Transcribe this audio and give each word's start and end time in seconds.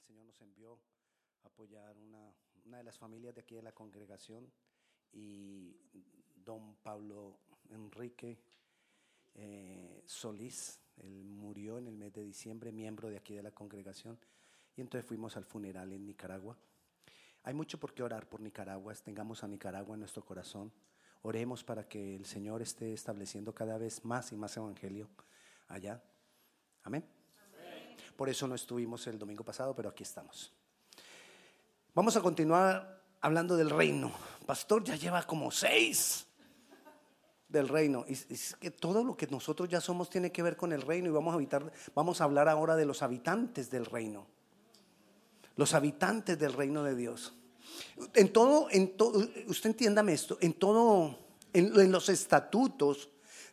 el 0.00 0.06
Señor 0.06 0.24
nos 0.24 0.40
envió 0.40 0.78
a 1.44 1.48
apoyar 1.48 1.96
una, 1.98 2.34
una 2.64 2.78
de 2.78 2.84
las 2.84 2.98
familias 2.98 3.34
de 3.34 3.42
aquí 3.42 3.54
de 3.54 3.62
la 3.62 3.72
congregación 3.72 4.50
y 5.12 5.76
don 6.44 6.76
Pablo 6.76 7.38
Enrique 7.68 8.38
eh, 9.34 10.02
Solís, 10.06 10.80
él 10.96 11.24
murió 11.24 11.78
en 11.78 11.86
el 11.86 11.96
mes 11.96 12.12
de 12.12 12.22
diciembre, 12.22 12.72
miembro 12.72 13.08
de 13.08 13.16
aquí 13.16 13.34
de 13.34 13.42
la 13.42 13.52
congregación, 13.52 14.18
y 14.76 14.80
entonces 14.80 15.06
fuimos 15.06 15.36
al 15.36 15.44
funeral 15.44 15.92
en 15.92 16.06
Nicaragua. 16.06 16.56
Hay 17.42 17.54
mucho 17.54 17.78
por 17.78 17.94
qué 17.94 18.02
orar 18.02 18.28
por 18.28 18.40
Nicaragua, 18.40 18.94
tengamos 18.94 19.44
a 19.44 19.48
Nicaragua 19.48 19.94
en 19.94 20.00
nuestro 20.00 20.24
corazón. 20.24 20.72
Oremos 21.22 21.62
para 21.62 21.86
que 21.86 22.16
el 22.16 22.24
Señor 22.24 22.62
esté 22.62 22.92
estableciendo 22.92 23.54
cada 23.54 23.76
vez 23.78 24.04
más 24.04 24.32
y 24.32 24.36
más 24.36 24.56
evangelio 24.56 25.08
allá. 25.68 26.02
Amén. 26.82 27.19
Por 28.20 28.28
eso 28.28 28.46
no 28.46 28.54
estuvimos 28.54 29.06
el 29.06 29.18
domingo 29.18 29.42
pasado, 29.42 29.74
pero 29.74 29.88
aquí 29.88 30.02
estamos. 30.02 30.52
Vamos 31.94 32.14
a 32.16 32.20
continuar 32.20 33.02
hablando 33.22 33.56
del 33.56 33.70
reino. 33.70 34.12
Pastor 34.44 34.84
ya 34.84 34.94
lleva 34.94 35.22
como 35.22 35.50
seis 35.50 36.26
del 37.48 37.66
reino. 37.66 38.04
Y 38.06 38.12
es 38.12 38.56
que 38.60 38.72
todo 38.72 39.02
lo 39.02 39.16
que 39.16 39.26
nosotros 39.28 39.70
ya 39.70 39.80
somos 39.80 40.10
tiene 40.10 40.30
que 40.30 40.42
ver 40.42 40.58
con 40.58 40.74
el 40.74 40.82
reino 40.82 41.08
y 41.08 41.12
vamos 41.12 41.32
a 41.32 41.36
habitar, 41.36 41.72
vamos 41.94 42.20
a 42.20 42.24
hablar 42.24 42.46
ahora 42.50 42.76
de 42.76 42.84
los 42.84 43.00
habitantes 43.00 43.70
del 43.70 43.86
reino. 43.86 44.26
Los 45.56 45.72
habitantes 45.72 46.38
del 46.38 46.52
reino 46.52 46.82
de 46.82 46.96
Dios. 46.96 47.32
En 48.12 48.30
todo, 48.34 48.68
en 48.70 48.98
todo, 48.98 49.26
usted 49.46 49.70
entiéndame 49.70 50.12
esto, 50.12 50.36
en 50.42 50.52
todo, 50.52 51.18
en, 51.54 51.90
los 51.90 52.10
estatutos 52.10 53.08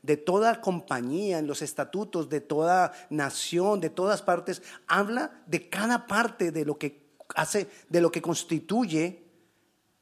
de 0.08 0.16
toda 0.16 0.62
compañía, 0.62 1.38
en 1.38 1.48
los 1.48 1.62
estatutos 1.62 2.30
de 2.30 2.40
toda 2.40 2.94
nación, 3.10 3.82
de 3.82 3.90
todas 3.90 4.22
partes, 4.22 4.64
habla 4.88 5.44
de 5.48 5.68
cada 5.68 6.08
parte 6.08 6.50
de 6.54 6.64
lo 6.64 6.78
que 6.78 7.10
hace, 7.36 7.68
de 7.90 8.00
lo 8.00 8.10
que 8.10 8.22
constituye 8.22 9.22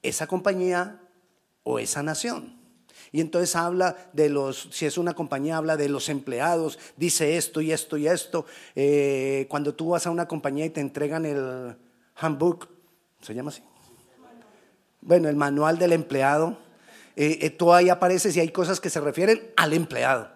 esa 0.03 0.27
compañía 0.27 1.01
o 1.63 1.79
esa 1.79 2.03
nación. 2.03 2.55
Y 3.11 3.19
entonces 3.19 3.55
habla 3.55 3.95
de 4.13 4.29
los, 4.29 4.69
si 4.71 4.85
es 4.85 4.99
una 4.99 5.15
compañía, 5.15 5.57
habla 5.57 5.75
de 5.75 5.89
los 5.89 6.07
empleados, 6.07 6.77
dice 6.97 7.35
esto 7.35 7.59
y 7.59 7.71
esto 7.71 7.97
y 7.97 8.07
esto. 8.07 8.45
Eh, 8.75 9.47
cuando 9.49 9.73
tú 9.73 9.89
vas 9.89 10.05
a 10.05 10.11
una 10.11 10.27
compañía 10.27 10.67
y 10.67 10.69
te 10.69 10.81
entregan 10.81 11.25
el 11.25 11.75
handbook, 12.13 12.69
¿se 13.21 13.33
llama 13.33 13.49
así? 13.49 13.63
Bueno, 15.01 15.29
el 15.29 15.35
manual 15.35 15.79
del 15.79 15.93
empleado, 15.93 16.59
eh, 17.15 17.39
eh, 17.41 17.49
tú 17.49 17.73
ahí 17.73 17.89
apareces 17.89 18.35
y 18.35 18.39
hay 18.39 18.49
cosas 18.49 18.79
que 18.79 18.89
se 18.89 18.99
refieren 18.99 19.51
al 19.55 19.73
empleado. 19.73 20.31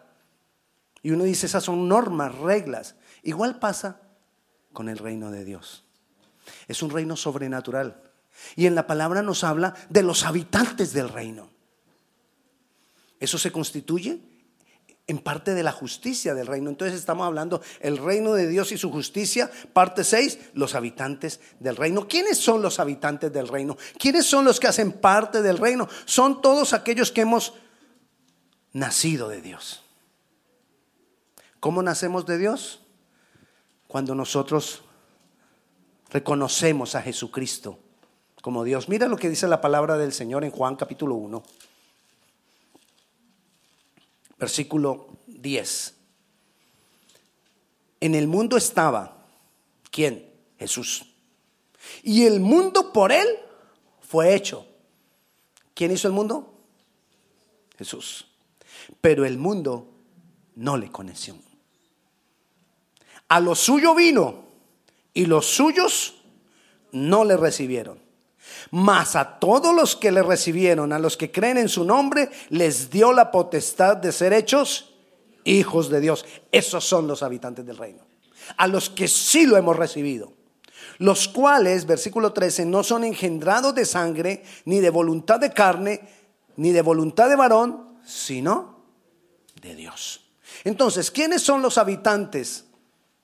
Y 1.01 1.11
uno 1.11 1.23
dice, 1.23 1.45
esas 1.45 1.63
son 1.63 1.87
normas, 1.87 2.35
reglas. 2.35 2.95
Igual 3.23 3.59
pasa 3.59 4.01
con 4.73 4.89
el 4.89 4.97
reino 4.97 5.31
de 5.31 5.45
Dios. 5.45 5.85
Es 6.67 6.81
un 6.81 6.89
reino 6.89 7.15
sobrenatural. 7.15 8.01
Y 8.55 8.65
en 8.65 8.75
la 8.75 8.87
palabra 8.87 9.21
nos 9.21 9.43
habla 9.43 9.75
de 9.89 10.03
los 10.03 10.23
habitantes 10.23 10.93
del 10.93 11.09
reino. 11.09 11.49
Eso 13.19 13.37
se 13.37 13.51
constituye 13.51 14.21
en 15.09 15.17
parte 15.17 15.55
de 15.55 15.63
la 15.63 15.71
justicia 15.71 16.35
del 16.35 16.45
reino. 16.45 16.69
Entonces 16.69 16.99
estamos 16.99 17.25
hablando 17.25 17.61
el 17.79 17.97
reino 17.97 18.33
de 18.33 18.47
Dios 18.47 18.71
y 18.71 18.77
su 18.77 18.91
justicia, 18.91 19.49
parte 19.73 20.03
6, 20.03 20.51
los 20.53 20.75
habitantes 20.75 21.39
del 21.59 21.75
reino. 21.75 22.07
¿Quiénes 22.07 22.37
son 22.37 22.61
los 22.61 22.79
habitantes 22.79 23.33
del 23.33 23.47
reino? 23.47 23.75
¿Quiénes 23.97 24.27
son 24.27 24.45
los 24.45 24.59
que 24.59 24.67
hacen 24.67 24.91
parte 24.91 25.41
del 25.41 25.57
reino? 25.57 25.89
Son 26.05 26.43
todos 26.43 26.73
aquellos 26.73 27.11
que 27.11 27.21
hemos 27.21 27.55
nacido 28.71 29.29
de 29.29 29.41
Dios. 29.41 29.81
¿Cómo 31.59 31.81
nacemos 31.81 32.27
de 32.27 32.37
Dios? 32.37 32.81
Cuando 33.87 34.13
nosotros 34.13 34.83
reconocemos 36.11 36.93
a 36.93 37.01
Jesucristo 37.01 37.79
como 38.43 38.63
Dios. 38.63 38.87
Mira 38.87 39.07
lo 39.07 39.17
que 39.17 39.27
dice 39.27 39.47
la 39.47 39.59
palabra 39.59 39.97
del 39.97 40.13
Señor 40.13 40.43
en 40.43 40.51
Juan 40.51 40.75
capítulo 40.75 41.15
1 41.15 41.43
versículo 44.39 45.07
10. 45.27 45.95
En 48.01 48.15
el 48.15 48.27
mundo 48.27 48.57
estaba, 48.57 49.25
¿quién? 49.91 50.25
Jesús. 50.57 51.05
Y 52.03 52.25
el 52.25 52.39
mundo 52.39 52.93
por 52.93 53.11
él 53.11 53.27
fue 54.01 54.33
hecho. 54.33 54.65
¿Quién 55.73 55.91
hizo 55.91 56.07
el 56.07 56.13
mundo? 56.13 56.53
Jesús. 57.77 58.25
Pero 59.01 59.25
el 59.25 59.37
mundo 59.37 59.87
no 60.55 60.77
le 60.77 60.91
conoció. 60.91 61.35
A 63.27 63.39
lo 63.39 63.55
suyo 63.55 63.93
vino 63.93 64.45
y 65.13 65.25
los 65.25 65.45
suyos 65.45 66.15
no 66.91 67.23
le 67.23 67.37
recibieron. 67.37 68.08
Mas 68.71 69.15
a 69.15 69.39
todos 69.39 69.73
los 69.75 69.95
que 69.95 70.11
le 70.11 70.21
recibieron, 70.21 70.93
a 70.93 70.99
los 70.99 71.17
que 71.17 71.31
creen 71.31 71.57
en 71.57 71.69
su 71.69 71.83
nombre, 71.83 72.29
les 72.49 72.89
dio 72.89 73.13
la 73.13 73.31
potestad 73.31 73.97
de 73.97 74.11
ser 74.11 74.33
hechos 74.33 74.93
hijos 75.43 75.89
de 75.89 75.99
Dios. 75.99 76.25
Esos 76.51 76.83
son 76.83 77.07
los 77.07 77.23
habitantes 77.23 77.65
del 77.65 77.77
reino. 77.77 78.05
A 78.57 78.67
los 78.67 78.89
que 78.89 79.07
sí 79.07 79.45
lo 79.45 79.57
hemos 79.57 79.77
recibido. 79.77 80.33
Los 80.97 81.27
cuales, 81.27 81.85
versículo 81.85 82.33
13, 82.33 82.65
no 82.65 82.83
son 82.83 83.03
engendrados 83.03 83.73
de 83.73 83.85
sangre, 83.85 84.43
ni 84.65 84.79
de 84.79 84.89
voluntad 84.89 85.39
de 85.39 85.53
carne, 85.53 86.01
ni 86.57 86.71
de 86.71 86.81
voluntad 86.81 87.29
de 87.29 87.35
varón, 87.37 87.97
sino 88.05 88.83
de 89.61 89.75
Dios. 89.75 90.29
Entonces, 90.63 91.09
¿quiénes 91.09 91.41
son 91.41 91.61
los 91.61 91.77
habitantes 91.77 92.65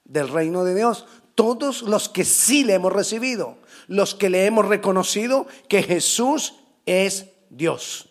del 0.06 0.30
reino 0.30 0.64
de 0.64 0.75
Dios? 0.75 1.06
Todos 1.34 1.81
los 1.81 2.08
que 2.08 2.24
sí 2.24 2.64
le 2.64 2.75
hemos 2.75 2.94
recibido 2.94 3.58
los 3.88 4.16
que 4.16 4.29
le 4.29 4.46
hemos 4.46 4.68
reconocido 4.68 5.47
que 5.68 5.84
Jesús 5.84 6.56
es 6.85 7.28
Dios. 7.50 8.09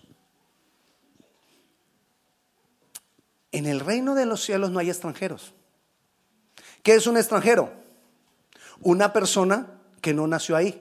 En 3.52 3.66
el 3.66 3.80
reino 3.80 4.14
de 4.14 4.26
los 4.26 4.42
cielos 4.42 4.70
no 4.70 4.80
hay 4.80 4.90
extranjeros. 4.90 5.54
¿Qué 6.82 6.94
es 6.94 7.06
un 7.06 7.16
extranjero? 7.16 7.72
Una 8.80 9.12
persona 9.12 9.80
que 10.00 10.12
no 10.12 10.26
nació 10.26 10.56
ahí. 10.56 10.80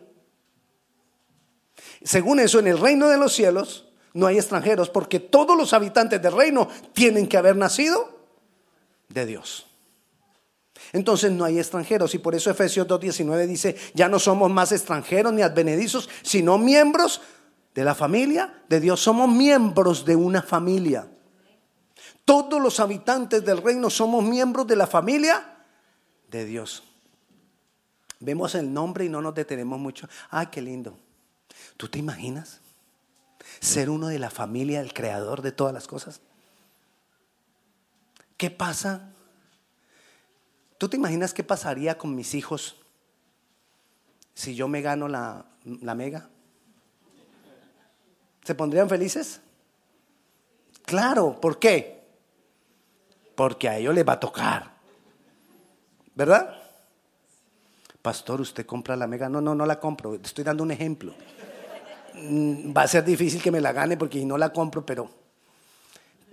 Según 2.03 2.39
eso, 2.39 2.59
en 2.59 2.67
el 2.67 2.79
reino 2.79 3.07
de 3.09 3.17
los 3.17 3.33
cielos 3.33 3.87
no 4.13 4.27
hay 4.27 4.37
extranjeros 4.37 4.89
porque 4.89 5.19
todos 5.19 5.57
los 5.57 5.73
habitantes 5.73 6.21
del 6.21 6.33
reino 6.33 6.67
tienen 6.93 7.27
que 7.27 7.37
haber 7.37 7.55
nacido 7.55 8.19
de 9.09 9.25
Dios. 9.25 9.67
Entonces 10.91 11.31
no 11.31 11.45
hay 11.45 11.59
extranjeros 11.59 12.13
y 12.15 12.19
por 12.19 12.35
eso 12.35 12.49
Efesios 12.49 12.87
2.19 12.87 13.47
dice, 13.47 13.75
ya 13.93 14.09
no 14.09 14.19
somos 14.19 14.51
más 14.51 14.71
extranjeros 14.71 15.33
ni 15.33 15.41
advenedizos, 15.41 16.09
sino 16.21 16.57
miembros 16.57 17.21
de 17.73 17.83
la 17.83 17.95
familia 17.95 18.63
de 18.69 18.79
Dios. 18.79 18.99
Somos 18.99 19.29
miembros 19.29 20.05
de 20.05 20.15
una 20.15 20.41
familia. 20.41 21.07
Todos 22.25 22.61
los 22.61 22.79
habitantes 22.79 23.43
del 23.43 23.61
reino 23.61 23.89
somos 23.89 24.23
miembros 24.23 24.67
de 24.67 24.75
la 24.75 24.87
familia 24.87 25.57
de 26.29 26.45
Dios. 26.45 26.83
Vemos 28.19 28.55
el 28.55 28.73
nombre 28.73 29.05
y 29.05 29.09
no 29.09 29.21
nos 29.21 29.35
detenemos 29.35 29.79
mucho. 29.79 30.07
Ay, 30.29 30.47
qué 30.47 30.61
lindo. 30.61 30.97
¿Tú 31.75 31.89
te 31.89 31.99
imaginas 31.99 32.61
ser 33.59 33.89
uno 33.89 34.07
de 34.07 34.19
la 34.19 34.29
familia 34.29 34.79
del 34.79 34.93
creador 34.93 35.41
de 35.41 35.51
todas 35.51 35.73
las 35.73 35.87
cosas? 35.87 36.21
¿Qué 38.37 38.49
pasa 38.49 39.12
¿Tú 40.83 40.89
te 40.89 40.97
imaginas 40.97 41.33
qué 41.33 41.45
pasaría 41.45 41.97
con 41.97 42.13
mis 42.13 42.33
hijos 42.33 42.75
si 44.33 44.53
yo 44.53 44.67
me 44.67 44.81
gano 44.81 45.07
la, 45.07 45.45
mega? 45.63 46.27
¿Se 48.43 48.53
pondrían 48.53 48.89
felices? 48.89 49.39
Claro, 50.85 51.39
¿por 51.39 51.57
qué? 51.57 52.03
Porque 53.33 53.69
a 53.69 53.77
ellos 53.77 53.95
les 53.95 54.05
va 54.05 54.11
a 54.11 54.19
tocar. 54.19 54.73
¿Verdad? 56.15 56.53
Pastor, 58.01 58.41
¿usted 58.41 58.65
compra 58.65 58.97
la 58.97 59.07
mega? 59.07 59.29
No, 59.29 59.39
no, 59.39 59.55
no 59.55 59.65
la 59.65 59.79
compro. 59.79 60.15
Estoy 60.15 60.43
dando 60.43 60.63
un 60.63 60.71
ejemplo. 60.71 61.13
Mm, 62.13 62.75
va 62.75 62.81
a 62.81 62.87
ser 62.89 63.05
difícil 63.05 63.41
que 63.41 63.51
me 63.51 63.61
la 63.61 63.71
gane 63.71 63.95
porque 63.95 64.25
no 64.25 64.37
la 64.37 64.51
compro, 64.51 64.85
pero, 64.85 65.09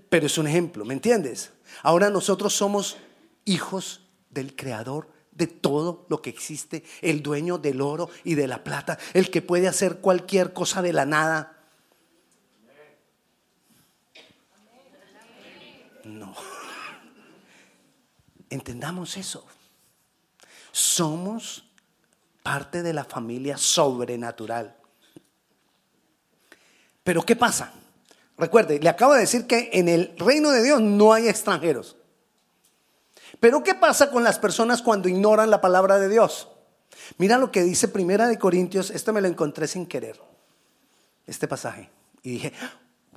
pero 0.09 0.27
es 0.27 0.37
un 0.39 0.49
ejemplo, 0.49 0.85
¿me 0.85 0.95
entiendes? 0.95 1.53
Ahora 1.85 2.11
nosotros 2.11 2.53
somos 2.53 2.97
hijos 3.45 4.10
del 4.31 4.57
creador 4.57 5.09
de 5.33 5.47
todo 5.47 6.07
lo 6.09 6.21
que 6.21 6.31
existe, 6.31 6.85
el 7.01 7.23
dueño 7.23 7.59
del 7.59 7.81
oro 7.81 8.11
y 8.25 8.35
de 8.35 8.47
la 8.47 8.63
plata, 8.63 8.99
el 9.15 9.31
que 9.31 9.43
puede 9.43 9.69
hacer 9.69 9.99
cualquier 9.99 10.53
cosa 10.53 10.83
de 10.83 10.93
la 10.93 11.07
nada. 11.07 11.57
No. 16.05 16.35
Entendamos 18.51 19.17
eso. 19.17 19.47
Somos 20.73 21.65
parte 22.43 22.83
de 22.83 22.93
la 22.93 23.05
familia 23.05 23.57
sobrenatural. 23.57 24.77
Pero 27.05 27.23
¿qué 27.23 27.37
pasa? 27.37 27.73
Recuerde, 28.37 28.81
le 28.81 28.89
acabo 28.89 29.15
de 29.15 29.21
decir 29.21 29.47
que 29.47 29.71
en 29.73 29.89
el 29.89 30.15
reino 30.17 30.51
de 30.51 30.63
Dios 30.63 30.81
no 30.81 31.13
hay 31.13 31.29
extranjeros. 31.29 31.97
Pero 33.41 33.63
¿qué 33.63 33.75
pasa 33.75 34.11
con 34.11 34.23
las 34.23 34.39
personas 34.39 34.83
cuando 34.83 35.09
ignoran 35.09 35.51
la 35.51 35.61
palabra 35.61 35.99
de 35.99 36.09
Dios? 36.09 36.49
Mira 37.17 37.39
lo 37.39 37.51
que 37.51 37.63
dice 37.63 37.89
Primera 37.89 38.29
de 38.29 38.39
Corintios, 38.39 38.91
esto 38.91 39.13
me 39.13 39.21
lo 39.21 39.29
encontré 39.29 39.67
sin 39.67 39.87
querer, 39.87 40.21
este 41.27 41.49
pasaje. 41.49 41.91
Y 42.23 42.33
dije, 42.33 42.53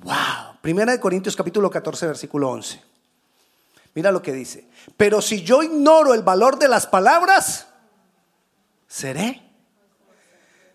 wow, 0.02 0.56
Primera 0.62 0.92
de 0.92 1.00
Corintios 1.00 1.36
capítulo 1.36 1.70
14, 1.70 2.06
versículo 2.06 2.50
11. 2.50 2.80
Mira 3.94 4.10
lo 4.10 4.22
que 4.22 4.32
dice, 4.32 4.66
pero 4.96 5.22
si 5.22 5.42
yo 5.42 5.62
ignoro 5.62 6.14
el 6.14 6.22
valor 6.22 6.58
de 6.58 6.68
las 6.68 6.86
palabras, 6.86 7.68
seré 8.88 9.42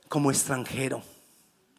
como 0.08 0.32
extranjero 0.32 1.04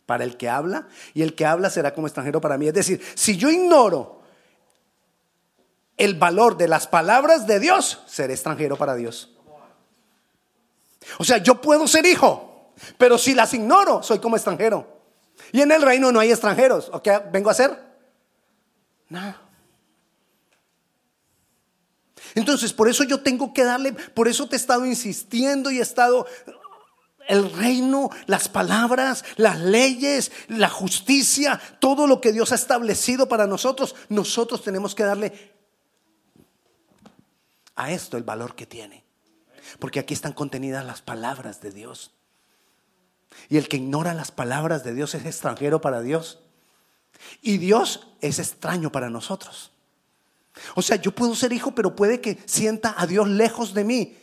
para 0.06 0.24
el 0.24 0.36
que 0.36 0.48
habla 0.48 0.88
y 1.14 1.22
el 1.22 1.34
que 1.34 1.46
habla 1.46 1.70
será 1.70 1.94
como 1.94 2.08
extranjero 2.08 2.40
para 2.40 2.58
mí. 2.58 2.68
Es 2.68 2.74
decir, 2.74 3.00
si 3.14 3.36
yo 3.36 3.48
ignoro 3.48 4.19
el 6.00 6.14
valor 6.14 6.56
de 6.56 6.66
las 6.66 6.86
palabras 6.86 7.46
de 7.46 7.60
Dios, 7.60 8.00
seré 8.06 8.32
extranjero 8.32 8.76
para 8.76 8.94
Dios. 8.94 9.30
O 11.18 11.24
sea, 11.24 11.36
yo 11.38 11.60
puedo 11.60 11.86
ser 11.86 12.06
hijo, 12.06 12.72
pero 12.96 13.18
si 13.18 13.34
las 13.34 13.52
ignoro, 13.52 14.02
soy 14.02 14.18
como 14.18 14.36
extranjero. 14.36 14.86
Y 15.52 15.60
en 15.60 15.70
el 15.72 15.82
reino 15.82 16.10
no 16.10 16.18
hay 16.18 16.30
extranjeros. 16.30 16.88
¿O 16.92 17.02
qué 17.02 17.20
vengo 17.30 17.50
a 17.50 17.52
hacer? 17.52 17.78
Nada. 19.10 19.42
Entonces, 22.34 22.72
por 22.72 22.88
eso 22.88 23.04
yo 23.04 23.20
tengo 23.20 23.52
que 23.52 23.64
darle, 23.64 23.92
por 23.92 24.26
eso 24.26 24.48
te 24.48 24.56
he 24.56 24.58
estado 24.58 24.86
insistiendo 24.86 25.70
y 25.70 25.80
he 25.80 25.82
estado 25.82 26.26
el 27.28 27.52
reino, 27.52 28.08
las 28.26 28.48
palabras, 28.48 29.22
las 29.36 29.60
leyes, 29.60 30.32
la 30.48 30.70
justicia, 30.70 31.60
todo 31.78 32.06
lo 32.06 32.22
que 32.22 32.32
Dios 32.32 32.52
ha 32.52 32.54
establecido 32.54 33.28
para 33.28 33.46
nosotros, 33.46 33.94
nosotros 34.08 34.62
tenemos 34.62 34.94
que 34.94 35.02
darle 35.02 35.59
a 37.84 37.92
esto 37.92 38.16
el 38.16 38.22
valor 38.22 38.54
que 38.54 38.66
tiene. 38.66 39.04
Porque 39.78 40.00
aquí 40.00 40.14
están 40.14 40.32
contenidas 40.32 40.84
las 40.84 41.02
palabras 41.02 41.60
de 41.60 41.70
Dios. 41.70 42.12
Y 43.48 43.56
el 43.56 43.68
que 43.68 43.76
ignora 43.76 44.14
las 44.14 44.32
palabras 44.32 44.84
de 44.84 44.94
Dios 44.94 45.14
es 45.14 45.24
extranjero 45.24 45.80
para 45.80 46.00
Dios. 46.02 46.40
Y 47.42 47.58
Dios 47.58 48.08
es 48.20 48.38
extraño 48.38 48.90
para 48.90 49.10
nosotros. 49.10 49.72
O 50.74 50.82
sea, 50.82 50.96
yo 50.96 51.12
puedo 51.12 51.34
ser 51.34 51.52
hijo, 51.52 51.74
pero 51.74 51.94
puede 51.94 52.20
que 52.20 52.38
sienta 52.46 52.94
a 52.96 53.06
Dios 53.06 53.28
lejos 53.28 53.72
de 53.74 53.84
mí. 53.84 54.16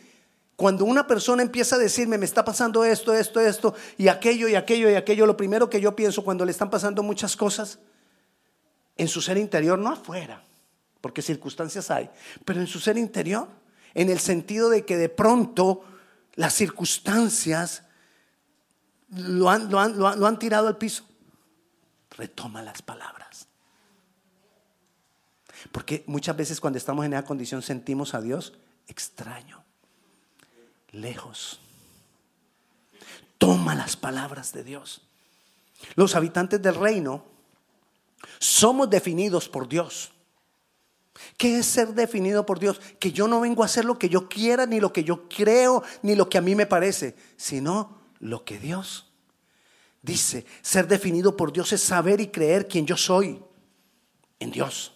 Cuando 0.56 0.84
una 0.84 1.06
persona 1.06 1.42
empieza 1.42 1.76
a 1.76 1.78
decirme, 1.78 2.18
me 2.18 2.24
está 2.24 2.44
pasando 2.44 2.84
esto, 2.84 3.14
esto, 3.14 3.40
esto, 3.40 3.74
y 3.96 4.08
aquello, 4.08 4.48
y 4.48 4.56
aquello, 4.56 4.90
y 4.90 4.94
aquello, 4.94 5.24
lo 5.24 5.36
primero 5.36 5.70
que 5.70 5.80
yo 5.80 5.94
pienso 5.94 6.24
cuando 6.24 6.44
le 6.44 6.50
están 6.50 6.68
pasando 6.68 7.02
muchas 7.02 7.36
cosas, 7.36 7.78
en 8.96 9.06
su 9.06 9.22
ser 9.22 9.38
interior, 9.38 9.78
no 9.78 9.90
afuera, 9.90 10.42
porque 11.00 11.22
circunstancias 11.22 11.90
hay, 11.90 12.10
pero 12.44 12.60
en 12.60 12.66
su 12.66 12.80
ser 12.80 12.98
interior, 12.98 13.48
en 13.94 14.10
el 14.10 14.18
sentido 14.18 14.70
de 14.70 14.84
que 14.84 14.96
de 14.96 15.08
pronto 15.08 15.84
las 16.34 16.54
circunstancias 16.54 17.84
lo 19.10 19.50
han, 19.50 19.70
lo 19.70 20.26
han 20.26 20.38
tirado 20.38 20.68
al 20.68 20.76
piso. 20.76 21.04
Retoma 22.10 22.62
las 22.62 22.82
palabras. 22.82 23.48
Porque 25.72 26.04
muchas 26.06 26.36
veces 26.36 26.60
cuando 26.60 26.78
estamos 26.78 27.04
en 27.04 27.14
esa 27.14 27.24
condición 27.24 27.62
sentimos 27.62 28.14
a 28.14 28.20
Dios 28.20 28.54
extraño, 28.86 29.64
lejos. 30.90 31.60
Toma 33.38 33.74
las 33.74 33.96
palabras 33.96 34.52
de 34.52 34.64
Dios. 34.64 35.02
Los 35.94 36.16
habitantes 36.16 36.60
del 36.60 36.74
reino 36.74 37.24
somos 38.38 38.90
definidos 38.90 39.48
por 39.48 39.68
Dios. 39.68 40.12
¿Qué 41.36 41.58
es 41.58 41.66
ser 41.66 41.94
definido 41.94 42.46
por 42.46 42.58
Dios? 42.58 42.80
Que 42.98 43.12
yo 43.12 43.28
no 43.28 43.40
vengo 43.40 43.62
a 43.62 43.66
hacer 43.66 43.84
lo 43.84 43.98
que 43.98 44.08
yo 44.08 44.28
quiera, 44.28 44.66
ni 44.66 44.80
lo 44.80 44.92
que 44.92 45.04
yo 45.04 45.28
creo, 45.28 45.82
ni 46.02 46.14
lo 46.14 46.28
que 46.28 46.38
a 46.38 46.42
mí 46.42 46.54
me 46.54 46.66
parece, 46.66 47.16
sino 47.36 47.98
lo 48.20 48.44
que 48.44 48.58
Dios 48.58 49.10
dice. 50.02 50.46
Ser 50.62 50.88
definido 50.88 51.36
por 51.36 51.52
Dios 51.52 51.72
es 51.72 51.82
saber 51.82 52.20
y 52.20 52.28
creer 52.28 52.68
quién 52.68 52.86
yo 52.86 52.96
soy 52.96 53.42
en 54.38 54.50
Dios. 54.50 54.94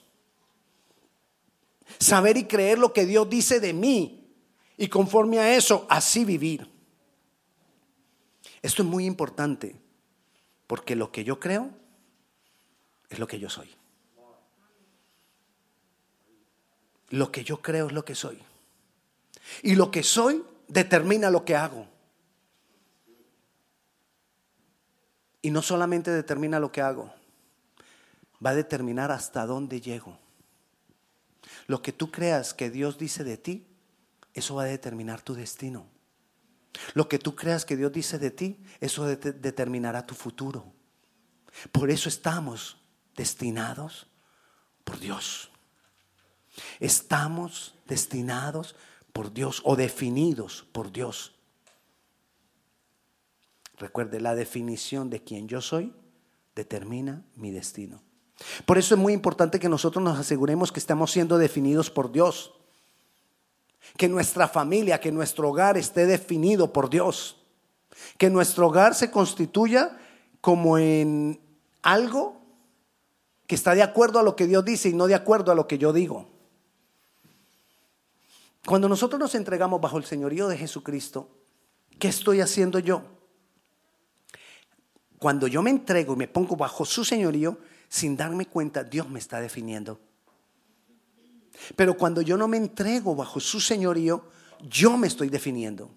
Saber 1.99 2.37
y 2.37 2.45
creer 2.45 2.79
lo 2.79 2.93
que 2.93 3.07
Dios 3.07 3.29
dice 3.29 3.61
de 3.61 3.73
mí 3.73 4.35
y 4.77 4.89
conforme 4.89 5.39
a 5.39 5.55
eso, 5.55 5.87
así 5.89 6.25
vivir. 6.25 6.69
Esto 8.63 8.83
es 8.83 8.89
muy 8.89 9.05
importante 9.05 9.77
porque 10.67 10.97
lo 10.97 11.13
que 11.13 11.25
yo 11.25 11.39
creo 11.39 11.71
es 13.11 13.19
lo 13.19 13.27
que 13.27 13.39
yo 13.39 13.51
soy. 13.51 13.69
Lo 17.13 17.31
que 17.31 17.45
yo 17.45 17.61
creo 17.61 17.89
es 17.89 17.93
lo 17.93 18.07
que 18.07 18.15
soy. 18.15 18.39
Y 19.63 19.75
lo 19.75 19.91
que 19.91 20.03
soy 20.03 20.43
determina 20.67 21.31
lo 21.31 21.45
que 21.45 21.55
hago. 21.55 21.87
Y 25.43 25.51
no 25.51 25.61
solamente 25.61 26.11
determina 26.11 26.59
lo 26.59 26.73
que 26.73 26.81
hago, 26.81 27.13
va 28.45 28.51
a 28.51 28.55
determinar 28.55 29.11
hasta 29.11 29.45
dónde 29.45 29.83
llego. 29.83 30.17
Lo 31.67 31.83
que 31.83 31.93
tú 31.93 32.11
creas 32.11 32.55
que 32.55 32.71
Dios 32.71 32.97
dice 32.97 33.25
de 33.25 33.37
ti, 33.37 33.67
eso 34.33 34.55
va 34.55 34.63
a 34.63 34.67
determinar 34.67 35.21
tu 35.21 35.35
destino. 35.35 35.87
Lo 36.95 37.11
que 37.11 37.19
tú 37.19 37.37
creas 37.37 37.67
que 37.67 37.77
Dios 37.77 37.93
dice 37.93 38.19
de 38.19 38.31
ti, 38.31 38.59
eso 38.81 39.05
determinará 39.05 40.07
tu 40.07 40.15
futuro. 40.15 40.73
Por 41.73 41.91
eso 41.91 42.09
estamos 42.09 42.79
destinados 43.15 44.07
por 44.85 44.99
Dios. 44.99 45.52
Estamos 46.81 47.75
destinados 47.87 48.75
por 49.13 49.33
Dios 49.33 49.63
o 49.65 49.77
definidos 49.77 50.67
por 50.73 50.93
Dios. 50.93 51.35
Recuerde, 53.79 54.21
la 54.21 54.35
definición 54.35 55.11
de 55.11 55.23
quien 55.23 55.49
yo 55.49 55.61
soy 55.61 55.93
determina 56.55 57.25
mi 57.37 57.51
destino. 57.51 58.03
Por 58.67 58.79
eso 58.79 58.95
es 58.95 59.01
muy 59.01 59.13
importante 59.13 59.59
que 59.59 59.69
nosotros 59.69 60.03
nos 60.03 60.19
aseguremos 60.19 60.73
que 60.73 60.81
estamos 60.81 61.11
siendo 61.11 61.39
definidos 61.39 61.91
por 61.91 62.13
Dios. 62.13 62.53
Que 63.97 64.09
nuestra 64.09 64.49
familia, 64.49 65.01
que 65.01 65.13
nuestro 65.13 65.49
hogar 65.49 65.77
esté 65.77 66.07
definido 66.07 66.73
por 66.73 66.91
Dios. 66.91 67.37
Que 68.19 68.31
nuestro 68.31 68.69
hogar 68.69 68.95
se 68.95 69.11
constituya 69.11 69.99
como 70.41 70.79
en 70.79 71.41
algo 71.83 72.41
que 73.47 73.55
está 73.55 73.75
de 73.75 73.83
acuerdo 73.83 74.19
a 74.19 74.23
lo 74.23 74.37
que 74.37 74.47
Dios 74.47 74.65
dice 74.65 74.89
y 74.89 74.95
no 74.95 75.07
de 75.07 75.15
acuerdo 75.15 75.53
a 75.53 75.55
lo 75.55 75.67
que 75.67 75.79
yo 75.79 75.93
digo. 75.93 76.32
Cuando 78.65 78.89
nosotros 78.89 79.19
nos 79.19 79.35
entregamos 79.35 79.81
bajo 79.81 79.99
el 79.99 80.05
señorío 80.05 80.49
de 80.49 80.57
Jesucristo, 80.57 81.29
¿qué 81.99 82.09
estoy 82.09 82.41
haciendo 82.41 82.79
yo? 82.79 83.03
Cuando 85.19 85.47
yo 85.47 85.63
me 85.63 85.71
entrego 85.71 86.15
y 86.15 86.17
me 86.17 86.29
pongo 86.29 86.57
bajo 86.57 86.85
su 86.85 87.05
señorío, 87.05 87.59
sin 87.89 88.17
darme 88.17 88.47
cuenta, 88.47 88.85
Dios 88.85 89.09
me 89.09 89.19
está 89.19 89.41
definiendo. 89.41 90.01
Pero 91.77 91.97
cuando 91.97 92.23
yo 92.23 92.37
no 92.37 92.49
me 92.49 92.57
entrego 92.57 93.15
bajo 93.15 93.41
su 93.41 93.61
señorío, 93.61 94.25
yo 94.69 94.97
me 94.97 95.07
estoy 95.07 95.29
definiendo. 95.29 95.91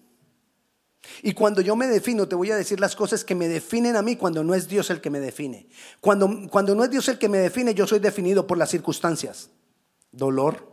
Y 1.22 1.32
cuando 1.32 1.60
yo 1.60 1.76
me 1.76 1.86
defino, 1.86 2.26
te 2.26 2.34
voy 2.34 2.50
a 2.50 2.56
decir 2.56 2.80
las 2.80 2.96
cosas 2.96 3.24
que 3.24 3.34
me 3.34 3.48
definen 3.48 3.96
a 3.96 4.02
mí 4.02 4.16
cuando 4.16 4.42
no 4.42 4.54
es 4.54 4.68
Dios 4.68 4.90
el 4.90 5.00
que 5.00 5.10
me 5.10 5.20
define. 5.20 5.68
Cuando, 6.00 6.48
cuando 6.50 6.74
no 6.74 6.84
es 6.84 6.90
Dios 6.90 7.08
el 7.08 7.18
que 7.18 7.28
me 7.28 7.38
define, 7.38 7.74
yo 7.74 7.86
soy 7.86 8.00
definido 8.00 8.46
por 8.46 8.58
las 8.58 8.70
circunstancias. 8.70 9.50
Dolor, 10.10 10.72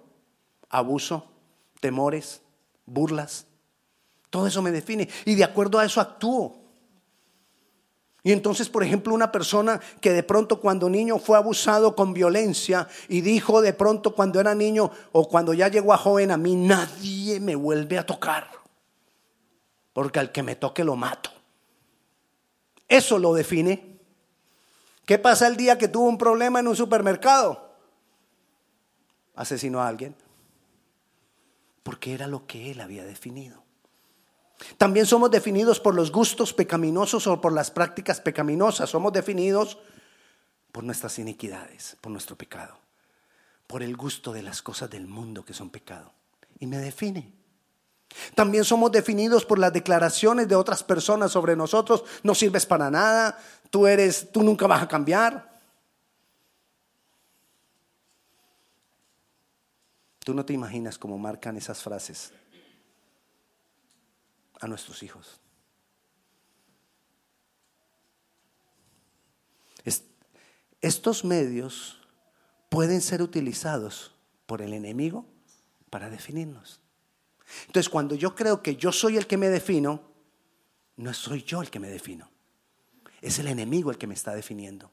abuso, 0.69 1.32
temores, 1.83 2.41
burlas. 2.85 3.45
Todo 4.29 4.47
eso 4.47 4.61
me 4.61 4.71
define. 4.71 5.09
Y 5.25 5.35
de 5.35 5.43
acuerdo 5.43 5.79
a 5.79 5.85
eso 5.85 5.99
actúo. 5.99 6.55
Y 8.23 8.31
entonces, 8.31 8.69
por 8.69 8.85
ejemplo, 8.85 9.13
una 9.13 9.33
persona 9.33 9.81
que 9.99 10.13
de 10.13 10.23
pronto 10.23 10.61
cuando 10.61 10.89
niño 10.89 11.19
fue 11.19 11.37
abusado 11.37 11.93
con 11.93 12.13
violencia 12.13 12.87
y 13.09 13.19
dijo 13.19 13.61
de 13.61 13.73
pronto 13.73 14.15
cuando 14.15 14.39
era 14.39 14.55
niño 14.55 14.89
o 15.11 15.27
cuando 15.27 15.53
ya 15.53 15.67
llegó 15.67 15.91
a 15.91 15.97
joven, 15.97 16.31
a 16.31 16.37
mí 16.37 16.55
nadie 16.55 17.41
me 17.41 17.53
vuelve 17.53 17.97
a 17.97 18.05
tocar, 18.05 18.49
porque 19.91 20.19
al 20.19 20.31
que 20.31 20.41
me 20.41 20.55
toque 20.55 20.85
lo 20.85 20.95
mato. 20.95 21.31
Eso 22.87 23.19
lo 23.19 23.33
define. 23.33 23.99
¿Qué 25.05 25.19
pasa 25.19 25.47
el 25.47 25.57
día 25.57 25.77
que 25.77 25.89
tuvo 25.89 26.05
un 26.05 26.17
problema 26.17 26.61
en 26.61 26.69
un 26.69 26.77
supermercado? 26.77 27.75
Asesinó 29.35 29.81
a 29.81 29.89
alguien, 29.89 30.15
porque 31.83 32.13
era 32.13 32.27
lo 32.27 32.47
que 32.47 32.71
él 32.71 32.81
había 32.81 33.03
definido. 33.03 33.63
También 34.77 35.05
somos 35.05 35.29
definidos 35.29 35.79
por 35.79 35.93
los 35.93 36.11
gustos 36.11 36.53
pecaminosos 36.53 37.27
o 37.27 37.41
por 37.41 37.53
las 37.53 37.71
prácticas 37.71 38.21
pecaminosas. 38.21 38.89
Somos 38.89 39.11
definidos 39.11 39.77
por 40.71 40.83
nuestras 40.83 41.19
iniquidades, 41.19 41.97
por 42.01 42.11
nuestro 42.11 42.37
pecado, 42.37 42.77
por 43.67 43.83
el 43.83 43.95
gusto 43.97 44.31
de 44.31 44.43
las 44.43 44.61
cosas 44.61 44.89
del 44.89 45.07
mundo 45.07 45.43
que 45.43 45.53
son 45.53 45.69
pecado. 45.69 46.13
Y 46.59 46.67
me 46.67 46.77
define. 46.77 47.33
También 48.35 48.63
somos 48.63 48.91
definidos 48.91 49.43
por 49.45 49.59
las 49.59 49.73
declaraciones 49.73 50.47
de 50.47 50.55
otras 50.55 50.83
personas 50.83 51.31
sobre 51.31 51.55
nosotros. 51.55 52.03
No 52.21 52.35
sirves 52.35 52.65
para 52.65 52.89
nada, 52.89 53.37
tú 53.69 53.87
eres, 53.87 54.31
tú 54.31 54.43
nunca 54.43 54.67
vas 54.67 54.83
a 54.83 54.87
cambiar. 54.87 55.52
Tú 60.23 60.33
no 60.33 60.45
te 60.45 60.53
imaginas 60.53 60.97
cómo 60.97 61.17
marcan 61.17 61.57
esas 61.57 61.81
frases 61.81 62.31
a 64.59 64.67
nuestros 64.67 65.03
hijos. 65.03 65.39
estos 70.83 71.23
medios 71.23 71.97
pueden 72.67 72.99
ser 72.99 73.21
utilizados 73.21 74.11
por 74.45 74.61
el 74.61 74.73
enemigo 74.73 75.25
para 75.89 76.09
definirnos. 76.09 76.81
Entonces, 77.67 77.89
cuando 77.89 78.15
yo 78.15 78.35
creo 78.35 78.61
que 78.61 78.75
yo 78.75 78.91
soy 78.91 79.15
el 79.15 79.25
que 79.25 79.37
me 79.37 79.47
defino, 79.47 80.01
no 80.97 81.13
soy 81.13 81.43
yo 81.43 81.61
el 81.61 81.69
que 81.69 81.79
me 81.79 81.87
defino. 81.87 82.29
Es 83.21 83.39
el 83.39 83.47
enemigo 83.47 83.91
el 83.91 83.97
que 83.97 84.07
me 84.07 84.13
está 84.13 84.35
definiendo. 84.35 84.91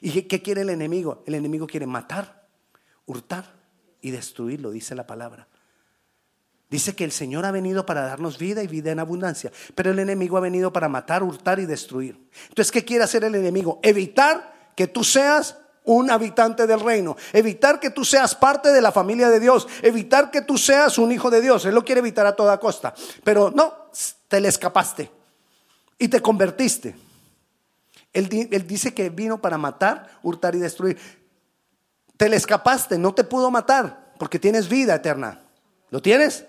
¿Y 0.00 0.22
qué 0.22 0.42
quiere 0.42 0.60
el 0.60 0.70
enemigo? 0.70 1.24
El 1.26 1.34
enemigo 1.34 1.66
quiere 1.66 1.88
matar, 1.88 2.48
hurtar 3.06 3.61
y 4.02 4.10
destruir, 4.10 4.60
lo 4.60 4.70
dice 4.70 4.94
la 4.94 5.06
palabra. 5.06 5.48
Dice 6.68 6.94
que 6.94 7.04
el 7.04 7.12
Señor 7.12 7.46
ha 7.46 7.50
venido 7.50 7.86
para 7.86 8.02
darnos 8.02 8.38
vida 8.38 8.62
y 8.62 8.66
vida 8.66 8.90
en 8.90 8.98
abundancia, 8.98 9.52
pero 9.74 9.90
el 9.90 9.98
enemigo 9.98 10.36
ha 10.36 10.40
venido 10.40 10.72
para 10.72 10.88
matar, 10.88 11.22
hurtar 11.22 11.60
y 11.60 11.66
destruir. 11.66 12.18
Entonces, 12.48 12.72
¿qué 12.72 12.84
quiere 12.84 13.04
hacer 13.04 13.24
el 13.24 13.34
enemigo? 13.34 13.78
Evitar 13.82 14.72
que 14.74 14.86
tú 14.86 15.04
seas 15.04 15.56
un 15.84 16.10
habitante 16.10 16.66
del 16.66 16.80
reino, 16.80 17.16
evitar 17.32 17.80
que 17.80 17.90
tú 17.90 18.04
seas 18.04 18.34
parte 18.34 18.72
de 18.72 18.80
la 18.80 18.92
familia 18.92 19.28
de 19.28 19.40
Dios, 19.40 19.66
evitar 19.82 20.30
que 20.30 20.42
tú 20.42 20.56
seas 20.56 20.98
un 20.98 21.12
hijo 21.12 21.30
de 21.30 21.40
Dios. 21.40 21.64
Él 21.64 21.74
lo 21.74 21.84
quiere 21.84 22.00
evitar 22.00 22.26
a 22.26 22.36
toda 22.36 22.58
costa, 22.58 22.94
pero 23.24 23.50
no, 23.50 23.90
te 24.28 24.40
le 24.40 24.48
escapaste 24.48 25.10
y 25.98 26.08
te 26.08 26.20
convertiste. 26.20 26.96
Él, 28.12 28.28
dice 28.66 28.92
que 28.92 29.08
vino 29.08 29.40
para 29.40 29.56
matar, 29.56 30.18
hurtar 30.22 30.54
y 30.54 30.58
destruir. 30.58 30.98
Te 32.16 32.28
le 32.28 32.36
escapaste, 32.36 32.98
no 32.98 33.14
te 33.14 33.24
pudo 33.24 33.50
matar 33.50 34.14
porque 34.18 34.38
tienes 34.38 34.68
vida 34.68 34.94
eterna. 34.94 35.40
¿Lo 35.90 36.00
tienes? 36.00 36.44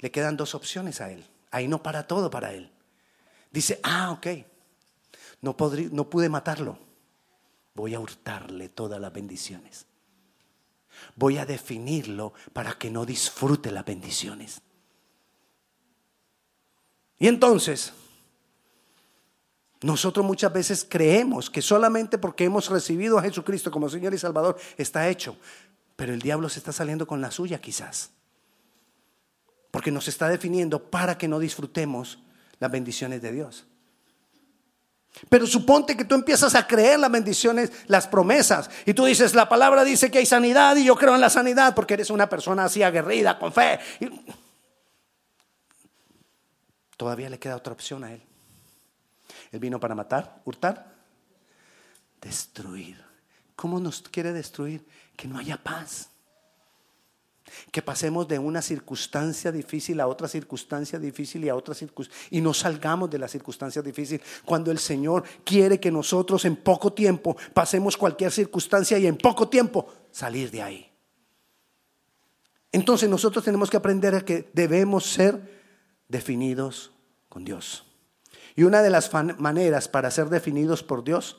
Le 0.00 0.10
quedan 0.10 0.36
dos 0.36 0.54
opciones 0.54 1.00
a 1.00 1.10
él. 1.10 1.24
Ahí 1.50 1.68
no 1.68 1.82
para 1.82 2.06
todo 2.06 2.30
para 2.30 2.52
él. 2.52 2.70
Dice, 3.50 3.80
ah, 3.82 4.10
ok, 4.12 4.26
no, 5.40 5.56
no 5.92 6.10
pude 6.10 6.28
matarlo 6.28 6.86
voy 7.76 7.94
a 7.94 8.00
hurtarle 8.00 8.70
todas 8.70 9.00
las 9.00 9.12
bendiciones. 9.12 9.86
Voy 11.14 11.36
a 11.36 11.44
definirlo 11.44 12.32
para 12.52 12.72
que 12.72 12.90
no 12.90 13.04
disfrute 13.04 13.70
las 13.70 13.84
bendiciones. 13.84 14.62
Y 17.18 17.28
entonces, 17.28 17.92
nosotros 19.82 20.24
muchas 20.24 20.52
veces 20.52 20.86
creemos 20.88 21.50
que 21.50 21.60
solamente 21.60 22.18
porque 22.18 22.44
hemos 22.44 22.70
recibido 22.70 23.18
a 23.18 23.22
Jesucristo 23.22 23.70
como 23.70 23.88
Señor 23.88 24.14
y 24.14 24.18
Salvador 24.18 24.56
está 24.76 25.08
hecho. 25.08 25.36
Pero 25.96 26.12
el 26.12 26.20
diablo 26.20 26.48
se 26.48 26.58
está 26.58 26.72
saliendo 26.72 27.06
con 27.06 27.20
la 27.20 27.30
suya 27.30 27.60
quizás. 27.60 28.10
Porque 29.70 29.90
nos 29.90 30.08
está 30.08 30.28
definiendo 30.28 30.90
para 30.90 31.18
que 31.18 31.28
no 31.28 31.38
disfrutemos 31.38 32.18
las 32.58 32.70
bendiciones 32.70 33.20
de 33.20 33.32
Dios. 33.32 33.66
Pero 35.28 35.46
suponte 35.46 35.96
que 35.96 36.04
tú 36.04 36.14
empiezas 36.14 36.54
a 36.54 36.66
creer 36.66 36.98
las 36.98 37.10
bendiciones, 37.10 37.70
las 37.86 38.06
promesas, 38.06 38.70
y 38.84 38.92
tú 38.92 39.06
dices, 39.06 39.34
la 39.34 39.48
palabra 39.48 39.82
dice 39.82 40.10
que 40.10 40.18
hay 40.18 40.26
sanidad 40.26 40.76
y 40.76 40.84
yo 40.84 40.96
creo 40.96 41.14
en 41.14 41.22
la 41.22 41.30
sanidad 41.30 41.74
porque 41.74 41.94
eres 41.94 42.10
una 42.10 42.28
persona 42.28 42.64
así 42.64 42.82
aguerrida, 42.82 43.38
con 43.38 43.52
fe. 43.52 43.78
Todavía 46.96 47.30
le 47.30 47.38
queda 47.38 47.56
otra 47.56 47.72
opción 47.72 48.04
a 48.04 48.12
él. 48.12 48.25
Vino 49.58 49.80
para 49.80 49.94
matar, 49.94 50.40
hurtar, 50.44 50.94
destruir. 52.20 53.02
¿Cómo 53.54 53.80
nos 53.80 54.02
quiere 54.02 54.32
destruir? 54.32 54.84
Que 55.16 55.26
no 55.26 55.38
haya 55.38 55.56
paz. 55.56 56.10
Que 57.70 57.80
pasemos 57.80 58.26
de 58.26 58.38
una 58.38 58.60
circunstancia 58.60 59.52
difícil 59.52 60.00
a 60.00 60.08
otra 60.08 60.26
circunstancia 60.26 60.98
difícil 60.98 61.44
y 61.44 61.48
a 61.48 61.54
otra 61.54 61.74
circunstancia 61.74 62.28
y 62.30 62.40
no 62.40 62.52
salgamos 62.52 63.08
de 63.08 63.18
la 63.18 63.28
circunstancia 63.28 63.80
difícil 63.82 64.20
cuando 64.44 64.72
el 64.72 64.78
Señor 64.78 65.22
quiere 65.44 65.78
que 65.78 65.92
nosotros 65.92 66.44
en 66.44 66.56
poco 66.56 66.92
tiempo 66.92 67.36
pasemos 67.54 67.96
cualquier 67.96 68.32
circunstancia 68.32 68.98
y 68.98 69.06
en 69.06 69.16
poco 69.16 69.48
tiempo 69.48 69.86
salir 70.10 70.50
de 70.50 70.62
ahí. 70.62 70.92
Entonces 72.72 73.08
nosotros 73.08 73.44
tenemos 73.44 73.70
que 73.70 73.76
aprender 73.78 74.14
a 74.14 74.24
que 74.24 74.50
debemos 74.52 75.06
ser 75.06 75.40
definidos 76.08 76.90
con 77.28 77.44
Dios. 77.44 77.85
Y 78.56 78.64
una 78.64 78.82
de 78.82 78.88
las 78.88 79.12
maneras 79.38 79.86
para 79.86 80.10
ser 80.10 80.30
definidos 80.30 80.82
por 80.82 81.04
Dios 81.04 81.36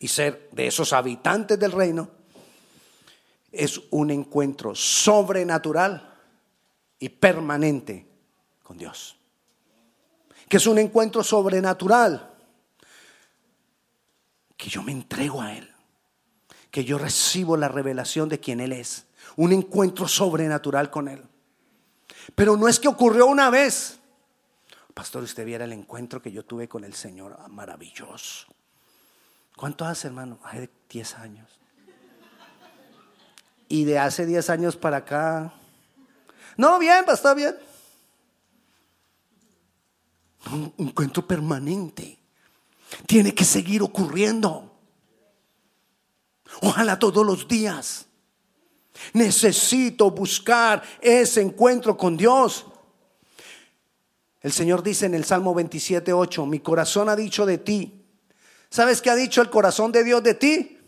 y 0.00 0.08
ser 0.08 0.50
de 0.52 0.66
esos 0.66 0.92
habitantes 0.92 1.58
del 1.58 1.72
reino 1.72 2.10
es 3.52 3.80
un 3.90 4.10
encuentro 4.10 4.74
sobrenatural 4.74 6.14
y 6.98 7.08
permanente 7.08 8.06
con 8.64 8.76
Dios. 8.76 9.16
Que 10.48 10.56
es 10.56 10.66
un 10.66 10.78
encuentro 10.78 11.22
sobrenatural. 11.22 12.34
Que 14.56 14.68
yo 14.68 14.82
me 14.82 14.92
entrego 14.92 15.40
a 15.40 15.54
Él. 15.54 15.72
Que 16.72 16.84
yo 16.84 16.98
recibo 16.98 17.56
la 17.56 17.68
revelación 17.68 18.28
de 18.28 18.40
quién 18.40 18.60
Él 18.60 18.72
es. 18.72 19.06
Un 19.36 19.52
encuentro 19.52 20.08
sobrenatural 20.08 20.90
con 20.90 21.06
Él. 21.08 21.22
Pero 22.34 22.56
no 22.56 22.66
es 22.66 22.80
que 22.80 22.88
ocurrió 22.88 23.26
una 23.26 23.50
vez. 23.50 24.00
Pastor, 24.98 25.22
usted 25.22 25.46
viera 25.46 25.64
el 25.64 25.72
encuentro 25.72 26.20
que 26.20 26.32
yo 26.32 26.44
tuve 26.44 26.68
con 26.68 26.82
el 26.82 26.92
Señor. 26.92 27.38
Maravilloso. 27.50 28.48
¿Cuánto 29.54 29.84
hace, 29.84 30.08
hermano? 30.08 30.40
Hace 30.42 30.68
10 30.90 31.14
años. 31.18 31.48
Y 33.68 33.84
de 33.84 34.00
hace 34.00 34.26
10 34.26 34.50
años 34.50 34.76
para 34.76 34.96
acá. 34.96 35.54
No, 36.56 36.80
bien, 36.80 37.04
está 37.12 37.32
bien. 37.34 37.54
Un 40.50 40.74
encuentro 40.78 41.24
permanente. 41.24 42.18
Tiene 43.06 43.32
que 43.32 43.44
seguir 43.44 43.82
ocurriendo. 43.82 44.76
Ojalá 46.60 46.98
todos 46.98 47.24
los 47.24 47.46
días. 47.46 48.06
Necesito 49.12 50.10
buscar 50.10 50.82
ese 51.00 51.40
encuentro 51.40 51.96
con 51.96 52.16
Dios. 52.16 52.66
El 54.48 54.54
Señor 54.54 54.82
dice 54.82 55.04
en 55.04 55.12
el 55.12 55.26
Salmo 55.26 55.54
27, 55.54 56.10
8, 56.10 56.46
mi 56.46 56.60
corazón 56.60 57.10
ha 57.10 57.16
dicho 57.16 57.44
de 57.44 57.58
ti. 57.58 58.06
¿Sabes 58.70 59.02
qué 59.02 59.10
ha 59.10 59.14
dicho 59.14 59.42
el 59.42 59.50
corazón 59.50 59.92
de 59.92 60.02
Dios 60.02 60.22
de 60.22 60.32
ti? 60.32 60.78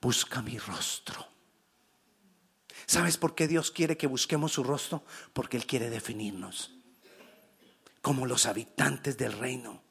busca 0.00 0.42
mi 0.42 0.56
rostro. 0.58 1.26
¿Sabes 2.86 3.16
por 3.16 3.34
qué 3.34 3.48
Dios 3.48 3.72
quiere 3.72 3.96
que 3.96 4.06
busquemos 4.06 4.52
su 4.52 4.62
rostro? 4.62 5.02
Porque 5.32 5.56
Él 5.56 5.66
quiere 5.66 5.90
definirnos 5.90 6.72
como 8.00 8.24
los 8.24 8.46
habitantes 8.46 9.18
del 9.18 9.32
reino. 9.32 9.82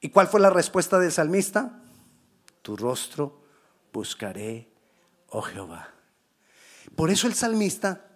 ¿Y 0.00 0.08
cuál 0.08 0.26
fue 0.26 0.40
la 0.40 0.48
respuesta 0.48 0.98
del 0.98 1.12
salmista? 1.12 1.82
Tu 2.62 2.78
rostro 2.78 3.42
buscaré, 3.92 4.72
oh 5.28 5.42
Jehová. 5.42 5.92
Por 6.96 7.10
eso 7.10 7.26
el 7.26 7.34
salmista 7.34 8.08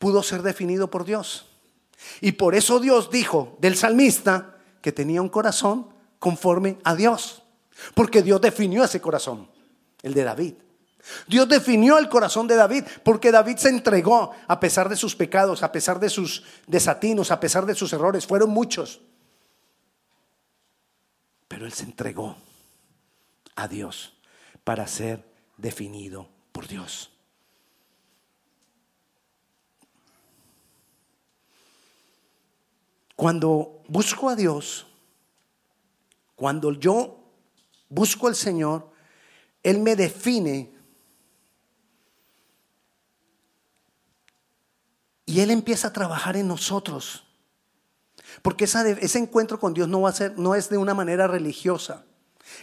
pudo 0.00 0.22
ser 0.22 0.42
definido 0.42 0.90
por 0.90 1.04
Dios. 1.04 1.46
Y 2.22 2.32
por 2.32 2.54
eso 2.54 2.80
Dios 2.80 3.10
dijo 3.10 3.58
del 3.60 3.76
salmista 3.76 4.56
que 4.80 4.92
tenía 4.92 5.20
un 5.20 5.28
corazón 5.28 5.88
conforme 6.18 6.78
a 6.84 6.94
Dios. 6.96 7.42
Porque 7.94 8.22
Dios 8.22 8.40
definió 8.40 8.82
ese 8.82 9.00
corazón 9.00 9.48
el 10.02 10.14
de 10.14 10.24
David. 10.24 10.54
Dios 11.26 11.46
definió 11.48 11.98
el 11.98 12.08
corazón 12.08 12.46
de 12.46 12.56
David 12.56 12.84
porque 13.04 13.30
David 13.30 13.58
se 13.58 13.68
entregó 13.68 14.32
a 14.48 14.58
pesar 14.58 14.88
de 14.88 14.96
sus 14.96 15.14
pecados, 15.14 15.62
a 15.62 15.70
pesar 15.70 16.00
de 16.00 16.08
sus 16.08 16.44
desatinos, 16.66 17.30
a 17.30 17.38
pesar 17.38 17.66
de 17.66 17.74
sus 17.74 17.92
errores. 17.92 18.26
Fueron 18.26 18.48
muchos. 18.48 19.02
Pero 21.46 21.66
él 21.66 21.74
se 21.74 21.84
entregó 21.84 22.36
a 23.54 23.68
Dios 23.68 24.14
para 24.64 24.86
ser 24.86 25.22
definido 25.58 26.26
por 26.52 26.68
Dios. 26.68 27.10
Cuando 33.20 33.82
busco 33.86 34.30
a 34.30 34.34
Dios, 34.34 34.86
cuando 36.34 36.72
yo 36.72 37.18
busco 37.90 38.28
al 38.28 38.34
Señor, 38.34 38.90
él 39.62 39.80
me 39.80 39.94
define. 39.94 40.72
Y 45.26 45.40
Él 45.40 45.50
empieza 45.50 45.88
a 45.88 45.92
trabajar 45.92 46.38
en 46.38 46.48
nosotros. 46.48 47.24
Porque 48.40 48.64
ese 48.64 49.18
encuentro 49.18 49.60
con 49.60 49.74
Dios 49.74 49.86
no, 49.86 50.00
va 50.00 50.08
a 50.08 50.14
ser, 50.14 50.38
no 50.38 50.54
es 50.54 50.70
de 50.70 50.78
una 50.78 50.94
manera 50.94 51.26
religiosa. 51.26 52.06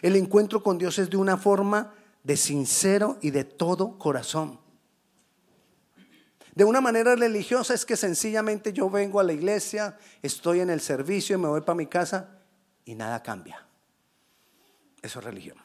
El 0.01 0.15
encuentro 0.15 0.63
con 0.63 0.79
Dios 0.79 0.97
es 0.97 1.11
de 1.11 1.17
una 1.17 1.37
forma 1.37 1.93
de 2.23 2.35
sincero 2.35 3.19
y 3.21 3.29
de 3.29 3.43
todo 3.43 3.99
corazón. 3.99 4.59
De 6.57 6.63
una 6.63 6.81
manera 6.81 7.15
religiosa 7.15 7.75
es 7.75 7.85
que 7.85 7.95
sencillamente 7.95 8.73
yo 8.73 8.89
vengo 8.89 9.19
a 9.19 9.23
la 9.23 9.31
iglesia, 9.31 9.95
estoy 10.23 10.61
en 10.61 10.71
el 10.71 10.81
servicio 10.81 11.35
y 11.35 11.39
me 11.39 11.47
voy 11.47 11.61
para 11.61 11.75
mi 11.75 11.85
casa 11.85 12.39
y 12.83 12.95
nada 12.95 13.21
cambia. 13.21 13.63
Eso 15.03 15.19
es 15.19 15.25
religión. 15.25 15.55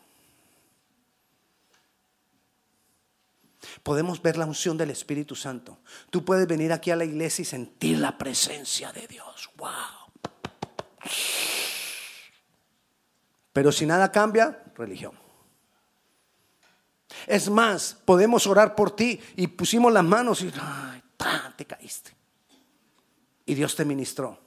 podemos 3.82 4.20
ver 4.20 4.36
la 4.36 4.44
unción 4.44 4.76
del 4.76 4.90
Espíritu 4.90 5.34
Santo. 5.34 5.78
Tú 6.10 6.26
puedes 6.26 6.46
venir 6.46 6.74
aquí 6.74 6.90
a 6.90 6.96
la 6.96 7.06
iglesia 7.06 7.40
y 7.40 7.46
sentir 7.46 7.98
la 7.98 8.18
presencia 8.18 8.92
de 8.92 9.06
Dios. 9.06 9.48
¡Wow! 9.56 9.70
Pero 13.54 13.72
si 13.72 13.86
nada 13.86 14.12
cambia, 14.12 14.62
religión. 14.76 15.21
Es 17.26 17.48
más, 17.48 17.96
podemos 18.04 18.46
orar 18.46 18.74
por 18.74 18.94
ti 18.94 19.20
y 19.36 19.46
pusimos 19.46 19.92
las 19.92 20.04
manos 20.04 20.42
y 20.42 20.52
ay, 20.60 21.02
te 21.56 21.64
caíste. 21.64 22.14
Y 23.46 23.54
Dios 23.54 23.74
te 23.74 23.84
ministró. 23.84 24.38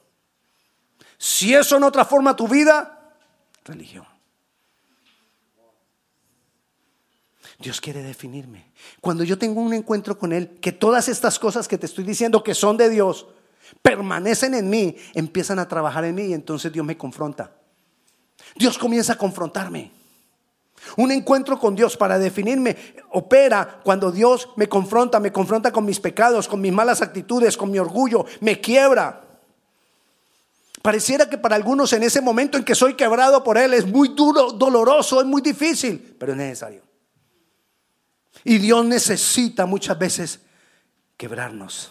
Si 1.18 1.54
eso 1.54 1.78
no 1.80 1.90
transforma 1.90 2.36
tu 2.36 2.46
vida, 2.48 3.14
religión. 3.64 4.06
Dios 7.58 7.80
quiere 7.80 8.02
definirme. 8.02 8.70
Cuando 9.00 9.24
yo 9.24 9.38
tengo 9.38 9.60
un 9.62 9.72
encuentro 9.72 10.18
con 10.18 10.32
Él, 10.32 10.58
que 10.60 10.72
todas 10.72 11.08
estas 11.08 11.38
cosas 11.38 11.66
que 11.66 11.78
te 11.78 11.86
estoy 11.86 12.04
diciendo 12.04 12.42
que 12.42 12.54
son 12.54 12.76
de 12.76 12.90
Dios, 12.90 13.26
permanecen 13.80 14.54
en 14.54 14.68
mí, 14.68 14.96
empiezan 15.14 15.58
a 15.58 15.68
trabajar 15.68 16.04
en 16.04 16.14
mí 16.14 16.24
y 16.24 16.34
entonces 16.34 16.72
Dios 16.72 16.84
me 16.84 16.98
confronta. 16.98 17.52
Dios 18.54 18.76
comienza 18.76 19.14
a 19.14 19.18
confrontarme. 19.18 19.90
Un 20.96 21.10
encuentro 21.10 21.58
con 21.58 21.74
Dios 21.74 21.96
para 21.96 22.18
definirme 22.18 22.76
opera 23.10 23.80
cuando 23.82 24.12
Dios 24.12 24.50
me 24.56 24.68
confronta, 24.68 25.20
me 25.20 25.32
confronta 25.32 25.72
con 25.72 25.84
mis 25.84 26.00
pecados, 26.00 26.48
con 26.48 26.60
mis 26.60 26.72
malas 26.72 27.02
actitudes, 27.02 27.56
con 27.56 27.70
mi 27.70 27.78
orgullo, 27.78 28.24
me 28.40 28.60
quiebra. 28.60 29.22
Pareciera 30.82 31.28
que 31.28 31.36
para 31.36 31.56
algunos 31.56 31.92
en 31.92 32.04
ese 32.04 32.20
momento 32.20 32.56
en 32.56 32.64
que 32.64 32.74
soy 32.74 32.94
quebrado 32.94 33.42
por 33.42 33.58
Él 33.58 33.74
es 33.74 33.84
muy 33.84 34.08
duro, 34.08 34.52
doloroso, 34.52 35.20
es 35.20 35.26
muy 35.26 35.42
difícil, 35.42 36.16
pero 36.18 36.32
es 36.32 36.38
necesario. 36.38 36.82
Y 38.44 38.58
Dios 38.58 38.84
necesita 38.84 39.66
muchas 39.66 39.98
veces 39.98 40.40
quebrarnos. 41.16 41.90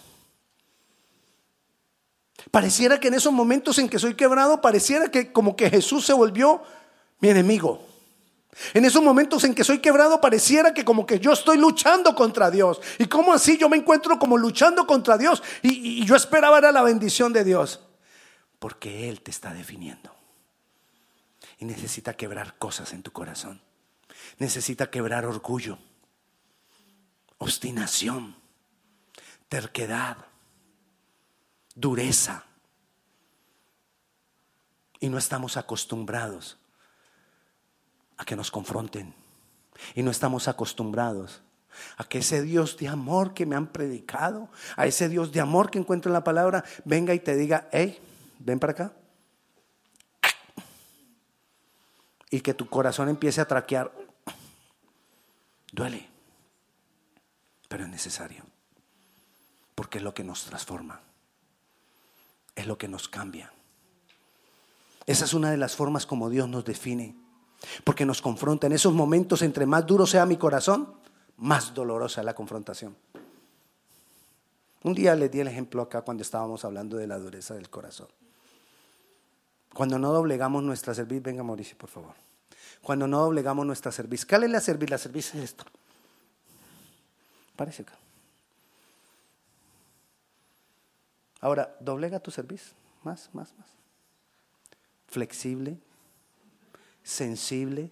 Pareciera 2.51 2.99
que 2.99 3.09
en 3.09 3.15
esos 3.15 3.33
momentos 3.33 3.77
en 3.79 3.89
que 3.89 3.99
soy 3.99 4.13
quebrado, 4.13 4.61
pareciera 4.61 5.09
que 5.09 5.33
como 5.33 5.57
que 5.57 5.69
Jesús 5.69 6.05
se 6.05 6.13
volvió 6.13 6.61
mi 7.19 7.29
enemigo. 7.29 7.84
En 8.73 8.85
esos 8.85 9.03
momentos 9.03 9.43
en 9.43 9.53
que 9.53 9.63
soy 9.63 9.79
quebrado, 9.79 10.21
pareciera 10.21 10.73
que 10.73 10.85
como 10.85 11.05
que 11.05 11.19
yo 11.19 11.33
estoy 11.33 11.57
luchando 11.57 12.15
contra 12.15 12.49
Dios. 12.49 12.79
¿Y 12.99 13.05
cómo 13.05 13.33
así 13.33 13.57
yo 13.57 13.67
me 13.67 13.77
encuentro 13.77 14.17
como 14.17 14.37
luchando 14.37 14.87
contra 14.87 15.17
Dios? 15.17 15.43
Y, 15.61 16.05
yo 16.05 16.15
esperaba 16.15 16.57
era 16.57 16.71
la 16.71 16.81
bendición 16.81 17.33
de 17.33 17.43
Dios. 17.43 17.81
Porque 18.59 19.09
Él 19.09 19.21
te 19.21 19.31
está 19.31 19.53
definiendo. 19.53 20.15
Y 21.59 21.65
necesita 21.65 22.13
quebrar 22.13 22.57
cosas 22.57 22.93
en 22.93 23.03
tu 23.03 23.11
corazón. 23.11 23.61
Necesita 24.39 24.89
quebrar 24.89 25.25
orgullo 25.25 25.77
obstinación, 27.37 28.35
terquedad, 29.49 30.17
dureza. 31.75 32.45
Y 34.99 35.09
no 35.09 35.17
estamos 35.17 35.57
acostumbrados 35.57 36.57
a 38.17 38.25
que 38.25 38.35
nos 38.35 38.51
confronten. 38.51 39.13
Y 39.93 40.03
no 40.03 40.11
estamos 40.11 40.47
acostumbrados 40.47 41.41
a 41.97 42.05
que 42.05 42.19
ese 42.19 42.41
Dios 42.41 42.77
de 42.77 42.87
amor 42.87 43.33
que 43.33 43.45
me 43.45 43.55
han 43.55 43.67
predicado, 43.67 44.49
a 44.77 44.85
ese 44.85 45.09
Dios 45.09 45.31
de 45.31 45.41
amor 45.41 45.69
que 45.69 45.79
encuentro 45.79 46.09
en 46.09 46.13
la 46.13 46.23
palabra, 46.23 46.63
venga 46.85 47.13
y 47.13 47.19
te 47.19 47.35
diga, 47.35 47.67
hey, 47.71 47.99
ven 48.39 48.59
para 48.59 48.71
acá. 48.71 48.93
Y 52.29 52.41
que 52.41 52.53
tu 52.53 52.67
corazón 52.69 53.09
empiece 53.09 53.41
a 53.41 53.47
traquear. 53.47 53.91
Duele 55.71 56.15
pero 57.75 57.83
es 57.83 57.89
necesario. 57.89 58.43
Porque 59.75 59.97
es 59.97 60.03
lo 60.05 60.13
que 60.13 60.23
nos 60.23 60.45
transforma. 60.45 61.01
Es 62.55 62.67
lo 62.67 62.77
que 62.77 62.87
nos 62.87 63.09
cambia. 63.09 63.51
Esa 65.05 65.25
es 65.25 65.33
una 65.33 65.51
de 65.51 65.57
las 65.57 65.75
formas 65.75 66.05
como 66.05 66.29
Dios 66.29 66.47
nos 66.47 66.63
define. 66.63 67.15
Porque 67.83 68.05
nos 68.05 68.21
confronta. 68.21 68.67
En 68.67 68.73
esos 68.73 68.93
momentos, 68.93 69.41
entre 69.41 69.65
más 69.65 69.85
duro 69.85 70.05
sea 70.05 70.25
mi 70.25 70.37
corazón, 70.37 70.93
más 71.37 71.73
dolorosa 71.73 72.21
es 72.21 72.25
la 72.25 72.33
confrontación. 72.35 72.95
Un 74.83 74.93
día 74.93 75.15
le 75.15 75.29
di 75.29 75.39
el 75.39 75.47
ejemplo 75.47 75.81
acá 75.81 76.03
cuando 76.03 76.21
estábamos 76.21 76.63
hablando 76.63 76.97
de 76.97 77.07
la 77.07 77.17
dureza 77.17 77.55
del 77.55 77.69
corazón. 77.69 78.07
Cuando 79.73 79.99
no 79.99 80.13
doblegamos 80.13 80.63
nuestra 80.63 80.93
cerviz, 80.93 81.21
venga 81.21 81.43
Mauricio, 81.43 81.77
por 81.77 81.89
favor. 81.89 82.13
Cuando 82.81 83.07
no 83.07 83.21
doblegamos 83.23 83.65
nuestra 83.65 83.91
cerviz, 83.91 84.25
¿qué 84.25 84.35
es 84.35 84.49
la 84.49 84.61
cerviz? 84.61 84.89
La 84.89 84.97
cerviz 84.97 85.33
es 85.33 85.43
esto. 85.43 85.65
Parece 87.55 87.81
acá. 87.81 87.93
Ahora, 91.41 91.75
doblega 91.79 92.19
tu 92.19 92.31
servicio. 92.31 92.73
Más, 93.03 93.29
más, 93.33 93.53
más. 93.57 93.67
Flexible, 95.07 95.77
sensible. 97.05 97.91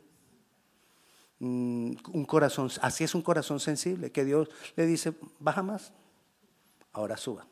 Mm, 1.39 1.93
un 2.12 2.26
corazón, 2.26 2.69
así 2.82 3.04
es 3.04 3.15
un 3.15 3.21
corazón 3.21 3.60
sensible, 3.60 4.12
que 4.12 4.26
Dios 4.26 4.49
le 4.76 4.86
dice, 4.86 5.13
baja 5.39 5.62
más, 5.62 5.93
ahora 6.91 7.15
suba. 7.15 7.45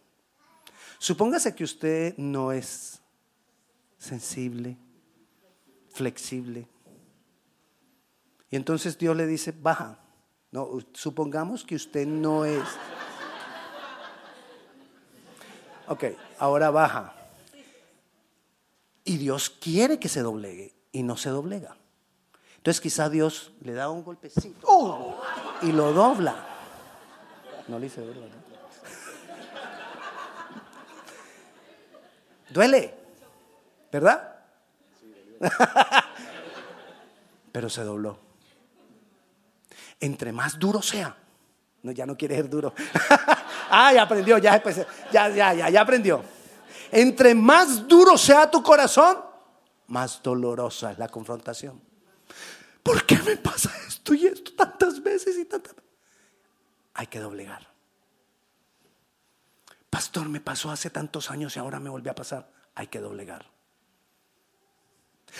Supóngase 0.98 1.56
que 1.56 1.64
usted 1.64 2.18
no 2.18 2.52
es 2.52 3.00
sensible, 3.98 4.76
flexible. 5.90 6.68
Y 8.50 8.56
entonces 8.56 8.98
Dios 8.98 9.16
le 9.16 9.28
dice, 9.28 9.52
baja, 9.52 10.00
no, 10.52 10.80
supongamos 10.94 11.64
que 11.64 11.76
usted 11.76 12.08
no 12.08 12.44
es. 12.44 12.68
Ok, 15.88 16.06
ahora 16.40 16.72
baja. 16.72 17.16
Y 19.04 19.18
Dios 19.18 19.50
quiere 19.50 20.00
que 20.00 20.10
se 20.10 20.22
doblegue 20.22 20.81
y 20.92 21.04
no 21.04 21.18
se 21.18 21.30
doblega. 21.30 21.76
Entonces 22.58 22.82
quizá 22.82 23.10
Dios 23.10 23.52
le 23.62 23.74
da 23.74 23.90
un 23.90 24.04
golpecito 24.04 24.68
¡oh! 24.68 25.22
y 25.62 25.72
lo 25.72 25.94
dobla. 25.94 26.36
No 27.68 27.80
le 27.80 27.88
hice 27.88 28.02
verlo, 28.02 28.28
¿no? 28.28 28.42
Duele, 32.50 32.94
¿verdad? 33.92 34.36
Pero 37.52 37.70
se 37.70 37.84
dobló 37.84 38.32
entre 40.02 40.34
más 40.34 40.60
duro 40.60 40.82
sea. 40.82 41.16
No, 41.84 41.92
ya 41.92 42.06
no 42.06 42.18
quiere 42.18 42.36
ser 42.36 42.50
duro. 42.50 42.74
ah, 43.70 43.94
ya 43.94 44.02
aprendió, 44.04 44.38
ya, 44.38 44.62
ya, 45.12 45.54
ya, 45.54 45.70
ya 45.70 45.82
aprendió. 45.82 46.24
Entre 46.92 47.34
más 47.34 47.88
duro 47.88 48.18
sea 48.18 48.50
tu 48.52 48.62
corazón, 48.62 49.18
más 49.92 50.24
dolorosa 50.24 50.94
es 50.94 50.98
la 50.98 51.10
confrontación. 51.10 51.80
¿Por 52.82 53.06
qué 53.06 53.18
me 53.20 53.38
pasa 53.38 53.72
esto 53.88 54.14
y 54.14 54.26
esto 54.26 54.54
tantas 54.54 55.04
veces 55.04 55.38
y 55.38 55.46
tantas? 55.46 55.76
Hay 56.94 57.08
que 57.08 57.20
doblegar. 57.20 57.68
Pastor, 59.90 60.30
me 60.30 60.40
pasó 60.40 60.72
hace 60.72 60.90
tantos 60.90 61.30
años 61.30 61.56
y 61.56 61.60
ahora 61.60 61.80
me 61.80 61.90
volvió 61.90 62.12
a 62.12 62.16
pasar. 62.16 62.50
Hay 62.74 62.88
que 62.88 63.00
doblegar. 63.00 63.46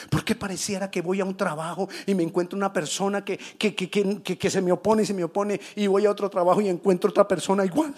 Porque 0.10 0.36
pareciera 0.36 0.92
que 0.92 1.02
voy 1.02 1.22
a 1.22 1.26
un 1.26 1.36
trabajo 1.36 1.88
y 2.06 2.14
me 2.14 2.24
encuentro 2.24 2.58
una 2.58 2.72
persona 2.72 3.24
que, 3.24 3.38
que, 3.38 4.50
se 4.50 4.62
me 4.62 4.72
opone 4.72 5.04
y 5.04 5.06
se 5.06 5.14
me 5.14 5.24
opone 5.24 5.60
y 5.76 5.88
voy 5.88 6.06
a 6.06 6.12
otro 6.12 6.30
trabajo 6.30 6.62
y 6.62 6.68
encuentro 6.68 7.10
otra 7.10 7.28
persona 7.28 7.66
igual. 7.66 7.96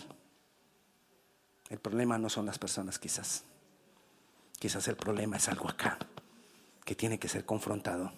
El 1.70 1.80
problema 1.80 2.18
no 2.20 2.30
son 2.30 2.46
las 2.46 2.60
personas 2.60 3.00
quizás. 3.00 3.44
Quizás 4.60 4.88
el 4.88 4.96
problema 4.96 5.38
es 5.38 5.50
algo 5.50 5.68
acá 5.68 5.98
que 6.84 6.96
tiene 6.96 7.20
que 7.20 7.28
ser 7.30 7.46
confrontado, 7.46 8.12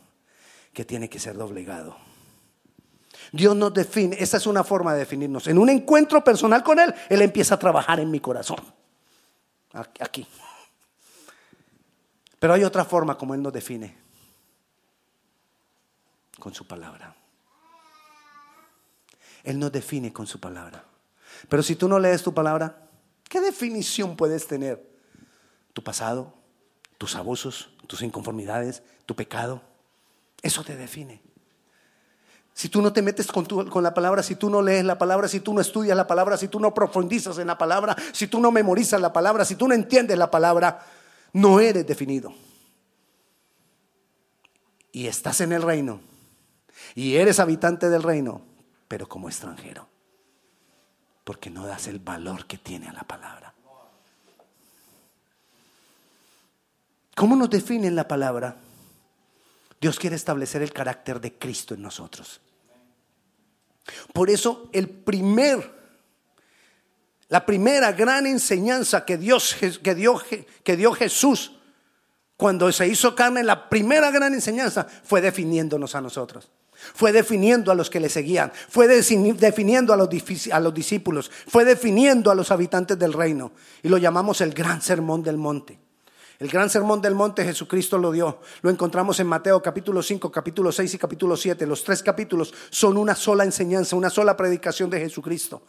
que 0.73 0.86
tiene 0.86 1.10
que 1.10 1.19
ser 1.19 1.38
doblegado. 1.38 1.97
Dios 3.32 3.56
nos 3.56 3.73
define, 3.73 4.17
esa 4.19 4.38
es 4.38 4.47
una 4.47 4.63
forma 4.63 4.93
de 4.93 4.99
definirnos. 4.99 5.47
En 5.47 5.58
un 5.58 5.69
encuentro 5.69 6.23
personal 6.23 6.63
con 6.63 6.80
Él, 6.80 6.93
Él 7.10 7.21
empieza 7.21 7.56
a 7.56 7.60
trabajar 7.60 7.99
en 7.99 8.12
mi 8.12 8.19
corazón. 8.19 8.60
Aquí. 9.99 10.25
Pero 12.39 12.54
hay 12.54 12.63
otra 12.63 12.86
forma 12.86 13.17
como 13.17 13.34
Él 13.34 13.41
nos 13.41 13.54
define. 13.54 13.97
Con 16.39 16.54
su 16.54 16.67
palabra. 16.67 17.15
Él 19.43 19.60
nos 19.60 19.71
define 19.71 20.12
con 20.12 20.28
su 20.28 20.39
palabra. 20.39 20.84
Pero 21.49 21.63
si 21.63 21.75
tú 21.75 21.88
no 21.88 21.99
lees 21.99 22.23
tu 22.23 22.34
palabra, 22.34 22.88
¿qué 23.30 23.39
definición 23.41 24.15
puedes 24.15 24.47
tener? 24.47 24.84
Tu 25.73 25.84
pasado, 25.84 26.34
tus 26.97 27.15
abusos, 27.15 27.69
tus 27.86 28.02
inconformidades, 28.02 28.84
tu 29.06 29.15
pecado. 29.15 29.62
Eso 30.41 30.63
te 30.63 30.76
define. 30.76 31.21
Si 32.54 32.69
tú 32.69 32.82
no 32.82 32.93
te 32.93 33.02
metes 33.02 33.28
con, 33.28 33.45
con, 33.45 33.84
la 33.84 33.93
palabra, 33.93 34.24
si 34.24 34.36
tú 34.36 34.50
no 34.50 34.62
lees 34.62 34.86
la 34.86 34.98
palabra, 34.98 35.28
si 35.28 35.41
tú 35.41 35.54
no 35.54 35.60
estudias 35.60 35.98
la 35.98 36.08
palabra, 36.08 36.38
si 36.38 36.48
tú 36.48 36.60
no 36.60 36.74
profundizas 36.74 37.38
en 37.38 37.48
la 37.48 37.58
palabra, 37.58 37.98
si 38.13 38.28
tú 38.28 38.39
no 38.39 38.52
memorizas 38.52 39.02
la 39.02 39.12
palabra, 39.12 39.43
si 39.43 39.56
tú 39.56 39.67
no 39.67 39.74
entiendes 39.74 40.17
la 40.17 40.32
palabra, 40.32 40.86
no 41.34 41.60
eres 41.60 41.86
definido. 41.86 42.34
Y 44.93 45.08
estás 45.08 45.41
en 45.41 45.52
el 45.52 45.63
reino. 45.63 46.00
Y 46.93 47.15
eres 47.15 47.41
habitante 47.41 47.89
del 47.89 48.04
reino, 48.04 48.41
pero 48.88 49.10
como 49.10 49.28
extranjero. 49.28 49.89
Porque 51.26 51.50
no 51.50 51.65
das 51.65 51.88
el 51.88 52.00
valor 52.00 52.45
que 52.45 52.58
tiene 52.58 52.88
a 52.88 52.93
la 52.93 53.04
palabra. 53.04 53.54
¿Cómo 57.15 57.36
nos 57.36 57.49
define 57.49 57.89
la 57.89 58.08
palabra? 58.08 58.58
Dios 59.80 59.97
quiere 59.97 60.15
establecer 60.15 60.62
el 60.62 60.73
carácter 60.73 61.19
de 61.19 61.34
Cristo 61.34 61.73
en 61.73 61.82
nosotros. 61.82 62.41
Por 64.13 64.30
eso 64.30 64.69
el 64.73 64.89
primer, 64.89 65.71
la 67.30 67.45
primera 67.45 67.91
gran 67.93 68.28
enseñanza 68.28 69.06
que, 69.06 69.17
Dios, 69.17 69.56
que, 69.82 69.95
dio, 69.95 70.21
que 70.63 70.75
dio 70.75 70.91
Jesús 70.91 71.54
cuando 72.36 72.69
se 72.71 72.88
hizo 72.88 73.15
carne, 73.15 73.43
la 73.43 73.69
primera 73.69 74.12
gran 74.12 74.34
enseñanza 74.34 74.86
fue 75.04 75.21
definiéndonos 75.21 75.95
a 75.95 76.01
nosotros. 76.01 76.49
Fue 76.93 77.13
definiendo 77.13 77.71
a 77.71 77.75
los 77.75 77.89
que 77.89 78.01
le 78.01 78.10
seguían, 78.10 78.51
fue 78.67 78.88
definiendo 78.88 79.93
a 79.93 79.97
los, 79.97 80.10
a 80.51 80.60
los 80.60 80.73
discípulos, 80.73 81.32
fue 81.47 81.63
definiendo 81.63 82.30
a 82.30 82.36
los 82.36 82.51
habitantes 82.51 82.99
del 82.99 83.13
reino. 83.13 83.54
Y 83.82 83.88
lo 83.88 83.97
llamamos 83.97 84.41
el 84.41 84.54
gran 84.54 84.82
sermón 84.82 85.23
del 85.23 85.38
monte. 85.38 85.80
El 86.38 86.50
gran 86.50 86.69
sermón 86.69 87.02
del 87.02 87.15
monte 87.15 87.45
Jesucristo 87.45 87.98
lo 87.98 88.12
dio. 88.12 88.39
Lo 88.62 88.69
encontramos 88.69 89.19
en 89.19 89.28
Mateo 89.28 89.62
capítulo 89.62 90.04
5, 90.04 90.30
capítulo 90.32 90.71
6 90.71 90.93
y 90.93 90.98
capítulo 90.98 91.38
7. 91.38 91.65
Los 91.65 91.84
tres 91.84 92.04
capítulos 92.04 92.54
son 92.69 92.98
una 92.98 93.15
sola 93.15 93.45
enseñanza, 93.45 93.95
una 93.95 94.10
sola 94.10 94.36
predicación 94.36 94.89
de 94.89 95.00
Jesucristo. 95.00 95.62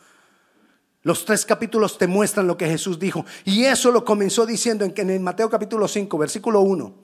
Los 1.02 1.24
tres 1.24 1.46
capítulos 1.46 1.96
te 1.98 2.08
muestran 2.08 2.48
lo 2.48 2.56
que 2.56 2.66
Jesús 2.66 2.98
dijo. 2.98 3.24
Y 3.44 3.62
eso 3.62 3.92
lo 3.92 4.04
comenzó 4.04 4.44
diciendo 4.44 4.84
en, 4.84 5.10
el 5.10 5.20
Mateo 5.20 5.48
capítulo 5.48 5.86
5, 5.86 6.18
versículo 6.18 6.62
1. 6.62 6.94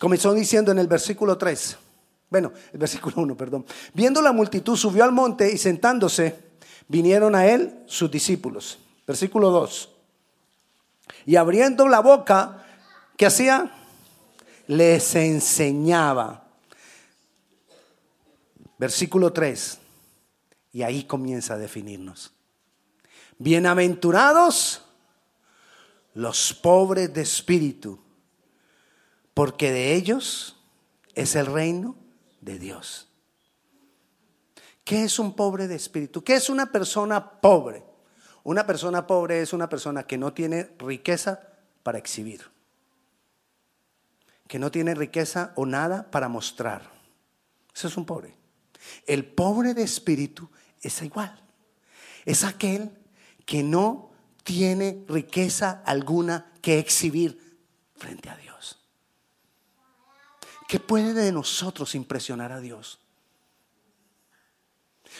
Comenzó 0.00 0.34
diciendo 0.34 0.72
en 0.72 0.80
el 0.80 0.88
versículo 0.88 1.38
3. 1.38 1.76
Bueno, 2.30 2.52
el 2.72 2.78
versículo 2.80 3.14
1, 3.18 3.36
perdón. 3.36 3.64
Viendo 3.94 4.20
la 4.20 4.32
multitud, 4.32 4.76
subió 4.76 5.04
al 5.04 5.12
monte 5.12 5.52
y 5.52 5.56
sentándose, 5.56 6.36
vinieron 6.88 7.36
a 7.36 7.46
él 7.46 7.84
sus 7.86 8.10
discípulos. 8.10 8.80
Versículo 9.06 9.50
2. 9.50 9.89
Y 11.30 11.36
abriendo 11.36 11.86
la 11.86 12.00
boca, 12.00 12.66
¿qué 13.16 13.24
hacía? 13.24 13.70
Les 14.66 15.14
enseñaba. 15.14 16.42
Versículo 18.78 19.32
3. 19.32 19.78
Y 20.72 20.82
ahí 20.82 21.04
comienza 21.04 21.54
a 21.54 21.56
definirnos. 21.56 22.32
Bienaventurados 23.38 24.82
los 26.14 26.52
pobres 26.52 27.14
de 27.14 27.22
espíritu, 27.22 28.00
porque 29.32 29.70
de 29.70 29.94
ellos 29.94 30.56
es 31.14 31.36
el 31.36 31.46
reino 31.46 31.94
de 32.40 32.58
Dios. 32.58 33.06
¿Qué 34.82 35.04
es 35.04 35.20
un 35.20 35.34
pobre 35.34 35.68
de 35.68 35.76
espíritu? 35.76 36.24
¿Qué 36.24 36.34
es 36.34 36.50
una 36.50 36.72
persona 36.72 37.40
pobre? 37.40 37.89
Una 38.42 38.66
persona 38.66 39.06
pobre 39.06 39.42
es 39.42 39.52
una 39.52 39.68
persona 39.68 40.04
que 40.04 40.18
no 40.18 40.32
tiene 40.32 40.70
riqueza 40.78 41.40
para 41.82 41.98
exhibir, 41.98 42.42
que 44.48 44.58
no 44.58 44.70
tiene 44.70 44.94
riqueza 44.94 45.52
o 45.56 45.66
nada 45.66 46.10
para 46.10 46.28
mostrar. 46.28 46.90
Eso 47.74 47.88
es 47.88 47.96
un 47.96 48.06
pobre. 48.06 48.34
El 49.06 49.24
pobre 49.24 49.74
de 49.74 49.82
espíritu 49.82 50.48
es 50.80 51.02
igual. 51.02 51.38
Es 52.24 52.44
aquel 52.44 52.90
que 53.44 53.62
no 53.62 54.10
tiene 54.42 55.04
riqueza 55.08 55.82
alguna 55.84 56.52
que 56.62 56.78
exhibir 56.78 57.58
frente 57.96 58.30
a 58.30 58.36
Dios. 58.36 58.78
¿Qué 60.66 60.80
puede 60.80 61.12
de 61.14 61.32
nosotros 61.32 61.94
impresionar 61.94 62.52
a 62.52 62.60
Dios? 62.60 63.00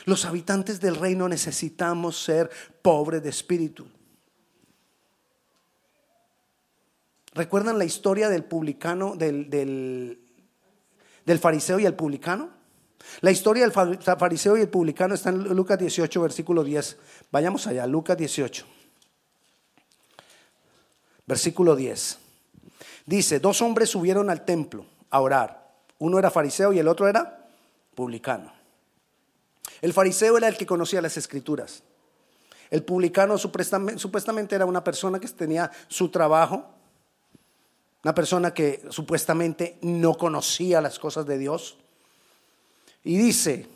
Los 0.05 0.25
habitantes 0.25 0.81
del 0.81 0.97
reino 0.97 1.29
necesitamos 1.29 2.23
ser 2.23 2.51
pobres 2.83 3.23
de 3.23 3.29
espíritu. 3.29 3.87
¿Recuerdan 7.33 7.79
la 7.79 7.85
historia 7.85 8.29
del 8.29 8.45
publicano, 8.45 9.15
del, 9.15 9.49
del, 9.49 10.19
fariseo 11.39 11.79
y 11.79 11.87
el 11.87 11.95
publicano? 11.95 12.51
La 13.21 13.31
historia 13.31 13.63
del 13.63 13.73
fariseo 13.73 14.57
y 14.57 14.63
el 14.63 14.69
publicano 14.69 15.15
está 15.15 15.31
en 15.31 15.45
Lucas 15.55 15.79
18, 15.79 16.21
versículo 16.21 16.65
10. 16.65 16.99
Vayamos 17.31 17.67
allá, 17.67 17.87
Lucas 17.87 18.17
18, 18.17 18.67
versículo 21.27 21.77
10. 21.77 22.19
Dice, 23.07 23.41
dos 23.41 23.63
hombres 23.63 23.91
subieron 23.91 24.29
al 24.29 24.45
templo 24.45 24.85
a 25.09 25.21
orar. 25.21 25.71
Uno 25.99 26.19
era 26.19 26.31
fariseo 26.31 26.73
y 26.73 26.79
el 26.79 26.89
otro 26.89 27.09
era 27.09 27.49
publicano. 27.95 28.60
El 29.81 29.93
fariseo 29.93 30.37
era 30.37 30.49
el 30.49 30.57
que 30.57 30.67
conocía 30.67 31.01
las 31.01 31.17
escrituras. 31.17 31.83
El 32.71 32.85
publicano 32.85 33.37
supuestamente 33.39 34.55
era 34.55 34.67
una 34.67 34.85
persona 34.85 35.19
que 35.19 35.29
tenía 35.29 35.71
su 35.89 36.09
trabajo, 36.09 36.65
una 38.05 38.15
persona 38.15 38.55
que 38.55 38.83
supuestamente 38.91 39.79
no 39.83 40.15
conocía 40.15 40.81
las 40.81 40.99
cosas 40.99 41.27
de 41.27 41.39
Dios. 41.39 41.77
Y 43.03 43.17
dice, 43.17 43.67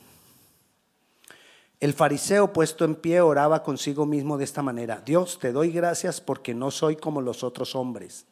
el 1.80 1.92
fariseo 1.92 2.52
puesto 2.52 2.84
en 2.84 2.94
pie 2.94 3.20
oraba 3.20 3.62
consigo 3.62 4.06
mismo 4.06 4.38
de 4.38 4.44
esta 4.44 4.62
manera, 4.62 5.02
Dios, 5.04 5.38
te 5.38 5.52
doy 5.52 5.70
gracias 5.70 6.20
porque 6.20 6.54
no 6.54 6.70
soy 6.70 6.96
como 6.96 7.20
los 7.20 7.42
otros 7.42 7.74
hombres, 7.74 8.26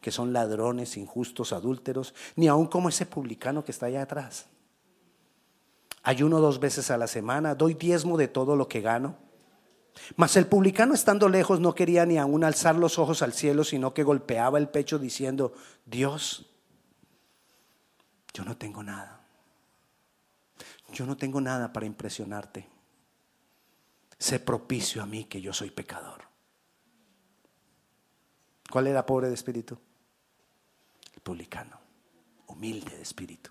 que 0.00 0.12
son 0.12 0.32
ladrones, 0.32 0.96
injustos, 0.96 1.52
adúlteros, 1.52 2.14
ni 2.36 2.46
aun 2.46 2.66
como 2.66 2.88
ese 2.88 3.04
publicano 3.04 3.64
que 3.64 3.72
está 3.72 3.86
allá 3.86 4.02
atrás. 4.02 4.46
Ayuno 6.08 6.40
dos 6.40 6.58
veces 6.58 6.90
a 6.90 6.96
la 6.96 7.06
semana, 7.06 7.54
doy 7.54 7.74
diezmo 7.74 8.16
de 8.16 8.28
todo 8.28 8.56
lo 8.56 8.68
que 8.68 8.80
gano. 8.80 9.16
Mas 10.16 10.36
el 10.36 10.46
publicano 10.46 10.94
estando 10.94 11.28
lejos 11.28 11.60
no 11.60 11.74
quería 11.74 12.06
ni 12.06 12.18
aun 12.18 12.44
alzar 12.44 12.76
los 12.76 12.98
ojos 12.98 13.20
al 13.22 13.32
cielo, 13.32 13.64
sino 13.64 13.92
que 13.92 14.04
golpeaba 14.04 14.58
el 14.58 14.68
pecho 14.68 14.98
diciendo, 14.98 15.52
Dios, 15.84 16.46
yo 18.32 18.44
no 18.44 18.56
tengo 18.56 18.82
nada 18.82 19.18
yo 20.92 21.06
no 21.06 21.16
tengo 21.16 21.40
nada 21.40 21.72
para 21.72 21.86
impresionarte. 21.86 22.66
Sé 24.18 24.40
propicio 24.40 25.02
a 25.02 25.06
mí 25.06 25.24
que 25.24 25.40
yo 25.40 25.52
soy 25.52 25.70
pecador. 25.70 26.22
¿Cuál 28.70 28.86
era 28.86 29.06
pobre 29.06 29.28
de 29.28 29.34
espíritu? 29.34 29.78
El 31.14 31.20
publicano, 31.20 31.78
humilde 32.46 32.96
de 32.96 33.02
espíritu. 33.02 33.50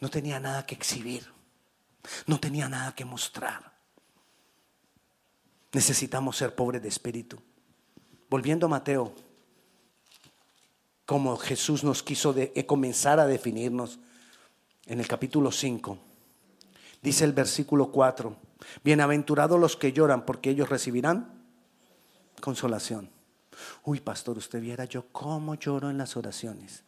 No 0.00 0.08
tenía 0.08 0.40
nada 0.40 0.64
que 0.64 0.74
exhibir, 0.74 1.30
no 2.26 2.38
tenía 2.40 2.68
nada 2.68 2.94
que 2.94 3.04
mostrar. 3.04 3.72
Necesitamos 5.72 6.36
ser 6.36 6.54
pobres 6.54 6.82
de 6.82 6.88
espíritu. 6.88 7.38
Volviendo 8.30 8.66
a 8.66 8.70
Mateo, 8.70 9.14
como 11.06 11.36
Jesús 11.36 11.84
nos 11.84 12.02
quiso 12.02 12.34
eh, 12.36 12.66
comenzar 12.66 13.20
a 13.20 13.26
definirnos 13.26 13.98
en 14.86 15.00
el 15.00 15.08
capítulo 15.08 15.50
5, 15.50 15.98
Dice 17.02 17.24
el 17.24 17.32
versículo 17.32 17.92
4, 17.92 18.36
bienaventurados 18.82 19.60
los 19.60 19.76
que 19.76 19.92
lloran 19.92 20.24
porque 20.24 20.50
ellos 20.50 20.68
recibirán 20.68 21.44
consolación. 22.40 23.10
Uy, 23.84 24.00
pastor, 24.00 24.38
usted 24.38 24.60
viera 24.60 24.84
yo 24.84 25.06
cómo 25.12 25.54
lloro 25.54 25.90
en 25.90 25.98
las 25.98 26.16
oraciones. 26.16 26.82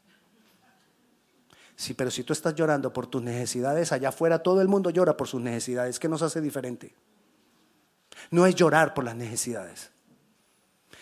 Sí, 1.81 1.95
pero 1.95 2.11
si 2.11 2.25
tú 2.25 2.35
estás 2.35 2.55
llorando 2.55 2.93
por 2.93 3.07
tus 3.07 3.23
necesidades, 3.23 3.91
allá 3.91 4.11
afuera 4.11 4.43
todo 4.43 4.61
el 4.61 4.69
mundo 4.69 4.91
llora 4.91 5.17
por 5.17 5.29
sus 5.29 5.41
necesidades. 5.41 5.99
¿Qué 5.99 6.11
nos 6.11 6.21
hace 6.21 6.43
diferente? 6.43 6.95
No 8.31 8.45
es 8.45 8.55
llorar 8.55 8.93
por 8.93 9.03
las 9.03 9.17
necesidades. 9.17 9.91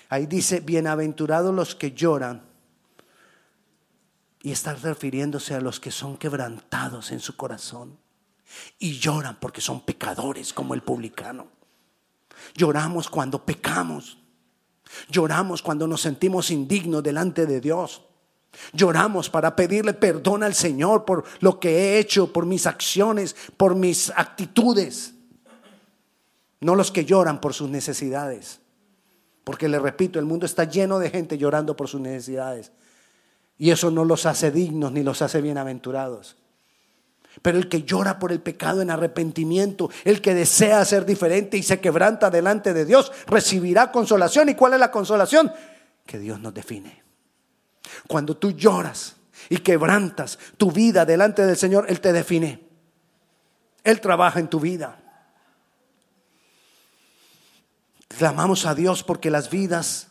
Ahí 0.09 0.27
dice, 0.27 0.61
bienaventurados 0.61 1.53
los 1.53 1.75
que 1.75 1.91
lloran. 1.91 2.45
Y 4.41 4.53
está 4.53 4.73
refiriéndose 4.75 5.53
a 5.57 5.61
los 5.61 5.81
que 5.81 5.91
son 5.91 6.17
quebrantados 6.17 7.11
en 7.11 7.19
su 7.19 7.37
corazón 7.37 7.99
y 8.79 9.01
lloran 9.01 9.37
porque 9.41 9.61
son 9.61 9.81
pecadores 9.81 10.53
como 10.53 10.75
el 10.75 10.85
publicano. 10.85 11.49
Lloramos 12.55 13.11
cuando 13.11 13.45
pecamos. 13.45 14.19
Lloramos 15.09 15.61
cuando 15.61 15.89
nos 15.89 16.03
sentimos 16.03 16.53
indignos 16.53 17.03
delante 17.03 17.47
de 17.47 17.61
Dios. 17.61 18.08
Lloramos 18.73 19.31
para 19.31 19.55
pedirle 19.55 19.95
perdón 19.95 20.43
al 20.43 20.55
Señor 20.55 21.05
por 21.05 21.25
lo 21.41 21.61
que 21.61 21.71
he 21.71 21.99
hecho, 21.99 22.33
por 22.33 22.47
mis 22.47 22.67
acciones, 22.67 23.37
por 23.57 23.75
mis 23.75 24.11
actitudes. 24.15 25.15
No 26.61 26.75
los 26.75 26.91
que 26.91 27.05
lloran 27.05 27.41
por 27.41 27.55
sus 27.55 27.71
necesidades. 27.71 28.61
Porque 29.45 29.69
le 29.69 29.79
repito, 29.79 30.19
el 30.19 30.25
mundo 30.25 30.45
está 30.45 30.65
lleno 30.65 30.99
de 30.99 31.11
gente 31.11 31.39
llorando 31.39 31.77
por 31.77 31.89
sus 31.89 32.01
necesidades. 32.01 32.73
Y 33.57 33.71
eso 33.71 33.91
no 33.91 34.05
los 34.05 34.27
hace 34.27 34.51
dignos 34.51 34.93
ni 34.93 35.03
los 35.03 35.23
hace 35.23 35.41
bienaventurados. 35.41 36.37
Pero 37.43 37.59
el 37.59 37.69
que 37.69 37.83
llora 37.83 38.19
por 38.19 38.33
el 38.33 38.41
pecado 38.41 38.83
en 38.83 38.91
arrepentimiento, 38.91 39.91
el 40.05 40.21
que 40.21 40.35
desea 40.35 40.85
ser 40.85 41.07
diferente 41.07 41.57
y 41.57 41.63
se 41.63 41.81
quebranta 41.81 42.31
delante 42.31 42.75
de 42.75 42.85
Dios, 42.85 43.13
recibirá 43.27 43.93
consolación. 43.93 44.49
¿Y 44.49 44.55
cuál 44.55 44.75
es 44.75 44.81
la 44.81 44.91
consolación? 44.91 45.53
Que 46.05 46.19
Dios 46.19 46.41
nos 46.41 46.53
define. 46.55 47.08
Cuando 48.07 48.37
tú 48.37 48.53
lloras 48.53 49.17
y 49.49 49.59
quebrantas 49.59 50.39
tu 50.57 50.71
vida 50.73 51.05
delante 51.05 51.45
del 51.47 51.57
Señor, 51.57 51.87
Él 51.89 52.01
te 52.01 52.13
define. 52.13 52.67
Él 53.85 54.01
trabaja 54.01 54.41
en 54.41 54.49
tu 54.49 54.61
vida. 54.61 55.01
Clamamos 58.09 58.67
a 58.67 58.75
Dios 58.75 59.03
porque 59.03 59.31
las 59.31 59.51
vidas, 59.51 60.09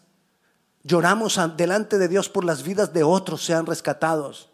lloramos 0.84 1.40
delante 1.58 1.98
de 1.98 2.08
Dios 2.08 2.30
por 2.30 2.46
las 2.46 2.64
vidas 2.64 2.94
de 2.94 3.04
otros 3.04 3.44
sean 3.44 3.66
rescatados. 3.66 4.50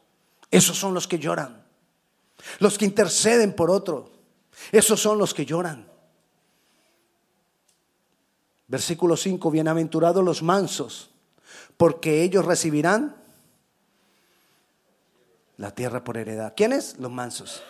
Esos 0.49 0.77
son 0.77 0.93
los 0.93 1.07
que 1.07 1.19
lloran. 1.19 1.63
Los 2.59 2.77
que 2.77 2.85
interceden 2.85 3.53
por 3.55 3.69
otro. 3.69 4.11
Esos 4.71 4.99
son 4.99 5.17
los 5.17 5.33
que 5.33 5.45
lloran. 5.45 5.87
Versículo 8.67 9.15
5, 9.17 9.51
bienaventurados 9.51 10.23
los 10.23 10.41
mansos, 10.41 11.11
porque 11.77 12.23
ellos 12.23 12.45
recibirán 12.45 13.15
la 15.57 15.71
tierra 15.71 16.03
por 16.03 16.17
heredad. 16.17 16.53
¿Quiénes? 16.55 16.97
Los 16.99 17.11
mansos. 17.11 17.63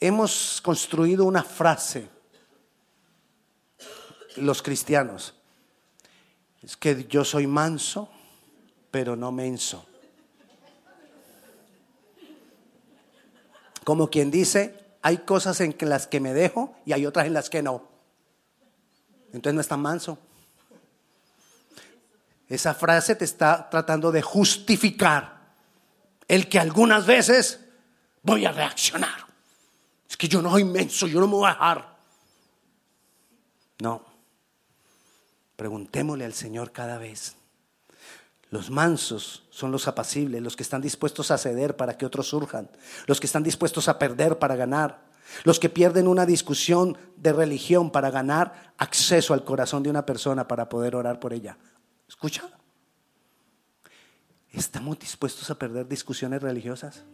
Hemos 0.00 0.60
construido 0.62 1.24
una 1.24 1.42
frase, 1.42 2.08
los 4.36 4.62
cristianos, 4.62 5.34
es 6.62 6.76
que 6.76 7.06
yo 7.06 7.24
soy 7.24 7.46
manso, 7.46 8.10
pero 8.90 9.16
no 9.16 9.32
menso. 9.32 9.86
Como 13.84 14.10
quien 14.10 14.32
dice, 14.32 14.76
hay 15.00 15.18
cosas 15.18 15.60
en 15.60 15.76
las 15.82 16.08
que 16.08 16.18
me 16.18 16.34
dejo 16.34 16.74
y 16.84 16.92
hay 16.92 17.06
otras 17.06 17.26
en 17.26 17.34
las 17.34 17.48
que 17.48 17.62
no. 17.62 17.88
Entonces 19.32 19.54
no 19.54 19.60
es 19.60 19.68
tan 19.68 19.80
manso. 19.80 20.18
Esa 22.48 22.74
frase 22.74 23.16
te 23.16 23.24
está 23.24 23.68
tratando 23.68 24.12
de 24.12 24.22
justificar 24.22 25.36
el 26.28 26.48
que 26.48 26.58
algunas 26.58 27.06
veces 27.06 27.60
voy 28.22 28.46
a 28.46 28.52
reaccionar. 28.52 29.26
Es 30.08 30.16
que 30.16 30.28
yo 30.28 30.40
no 30.40 30.50
soy 30.50 30.62
inmenso, 30.62 31.06
yo 31.06 31.20
no 31.20 31.26
me 31.26 31.34
voy 31.34 31.48
a 31.48 31.52
dejar. 31.52 31.96
No. 33.80 34.04
Preguntémosle 35.56 36.24
al 36.24 36.34
Señor 36.34 36.72
cada 36.72 36.98
vez. 36.98 37.36
Los 38.50 38.70
mansos 38.70 39.42
son 39.50 39.72
los 39.72 39.88
apacibles, 39.88 40.40
los 40.40 40.54
que 40.54 40.62
están 40.62 40.80
dispuestos 40.80 41.30
a 41.30 41.38
ceder 41.38 41.76
para 41.76 41.98
que 41.98 42.06
otros 42.06 42.28
surjan, 42.28 42.70
los 43.06 43.18
que 43.18 43.26
están 43.26 43.42
dispuestos 43.42 43.88
a 43.88 43.98
perder 43.98 44.38
para 44.38 44.54
ganar, 44.54 45.04
los 45.42 45.58
que 45.58 45.68
pierden 45.68 46.06
una 46.06 46.26
discusión 46.26 46.96
de 47.16 47.32
religión 47.32 47.90
para 47.90 48.10
ganar 48.10 48.72
acceso 48.78 49.34
al 49.34 49.44
corazón 49.44 49.82
de 49.82 49.90
una 49.90 50.06
persona 50.06 50.46
para 50.46 50.68
poder 50.68 50.94
orar 50.94 51.18
por 51.18 51.32
ella. 51.32 51.58
¿Escucha? 52.16 52.44
¿Estamos 54.50 54.98
dispuestos 54.98 55.50
a 55.50 55.58
perder 55.58 55.86
discusiones 55.86 56.40
religiosas? 56.40 57.04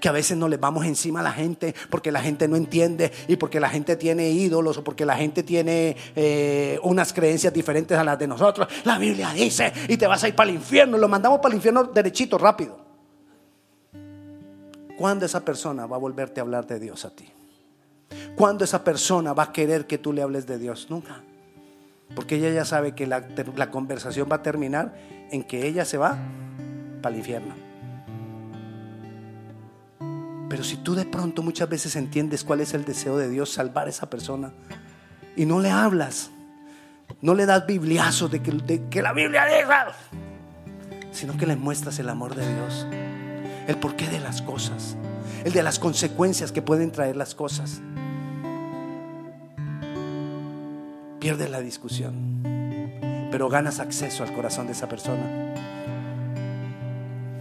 Que 0.00 0.08
a 0.08 0.12
veces 0.12 0.36
no 0.36 0.48
le 0.48 0.56
vamos 0.56 0.84
encima 0.84 1.20
a 1.20 1.22
la 1.22 1.32
gente 1.32 1.74
porque 1.90 2.10
la 2.10 2.20
gente 2.20 2.48
no 2.48 2.56
entiende 2.56 3.12
y 3.28 3.36
porque 3.36 3.60
la 3.60 3.68
gente 3.68 3.94
tiene 3.94 4.30
ídolos 4.30 4.78
o 4.78 4.84
porque 4.84 5.06
la 5.06 5.16
gente 5.16 5.44
tiene 5.44 5.96
eh, 6.16 6.80
unas 6.82 7.12
creencias 7.12 7.52
diferentes 7.52 7.96
a 7.96 8.02
las 8.02 8.18
de 8.18 8.26
nosotros. 8.26 8.66
La 8.84 8.98
Biblia 8.98 9.32
dice 9.32 9.72
y 9.88 9.96
te 9.96 10.08
vas 10.08 10.24
a 10.24 10.28
ir 10.28 10.34
para 10.34 10.50
el 10.50 10.56
infierno. 10.56 10.98
Lo 10.98 11.06
mandamos 11.06 11.38
para 11.38 11.52
el 11.52 11.56
infierno 11.56 11.84
derechito, 11.84 12.36
rápido. 12.36 12.84
¿Cuándo 14.98 15.26
esa 15.26 15.44
persona 15.44 15.86
va 15.86 15.96
a 15.96 16.00
volverte 16.00 16.40
a 16.40 16.42
hablar 16.42 16.66
de 16.66 16.80
Dios 16.80 17.04
a 17.04 17.10
ti? 17.10 17.30
¿Cuándo 18.34 18.64
esa 18.64 18.82
persona 18.82 19.32
va 19.34 19.44
a 19.44 19.52
querer 19.52 19.86
que 19.86 19.98
tú 19.98 20.12
le 20.12 20.22
hables 20.22 20.46
de 20.46 20.58
Dios? 20.58 20.88
Nunca. 20.90 21.22
Porque 22.14 22.36
ella 22.36 22.50
ya 22.50 22.64
sabe 22.64 22.94
que 22.94 23.06
la, 23.06 23.70
conversación 23.70 24.28
va 24.30 24.36
a 24.36 24.42
terminar 24.42 24.94
en 25.30 25.42
que 25.42 25.66
ella 25.66 25.84
se 25.84 25.98
va 25.98 26.18
para 27.02 27.14
el 27.14 27.20
infierno. 27.20 27.54
Pero 30.48 30.62
si 30.62 30.76
tú 30.76 30.94
de 30.94 31.04
pronto 31.04 31.42
muchas 31.42 31.68
veces 31.68 31.96
entiendes 31.96 32.44
cuál 32.44 32.60
es 32.60 32.74
el 32.74 32.84
deseo 32.84 33.16
de 33.16 33.28
Dios, 33.28 33.50
salvar 33.50 33.86
a 33.86 33.90
esa 33.90 34.08
persona, 34.08 34.52
y 35.36 35.46
no 35.46 35.58
le 35.60 35.70
hablas, 35.70 36.30
no 37.20 37.34
le 37.34 37.46
das 37.46 37.66
bibliazos 37.66 38.30
de 38.30 38.42
que, 38.42 38.52
de 38.52 38.88
que 38.88 39.02
la 39.02 39.12
Biblia 39.12 39.46
diga, 39.46 39.88
sino 41.10 41.36
que 41.36 41.46
le 41.46 41.56
muestras 41.56 41.98
el 41.98 42.08
amor 42.08 42.34
de 42.34 42.54
Dios 42.54 42.86
el 43.66 43.76
porqué 43.76 44.08
de 44.08 44.20
las 44.20 44.42
cosas, 44.42 44.96
el 45.44 45.52
de 45.52 45.62
las 45.62 45.78
consecuencias 45.78 46.52
que 46.52 46.62
pueden 46.62 46.90
traer 46.90 47.16
las 47.16 47.34
cosas. 47.34 47.80
Pierdes 51.24 51.48
la 51.48 51.62
discusión, 51.62 52.42
pero 53.30 53.48
ganas 53.48 53.80
acceso 53.80 54.22
al 54.24 54.34
corazón 54.34 54.66
de 54.66 54.72
esa 54.72 54.90
persona. 54.90 55.54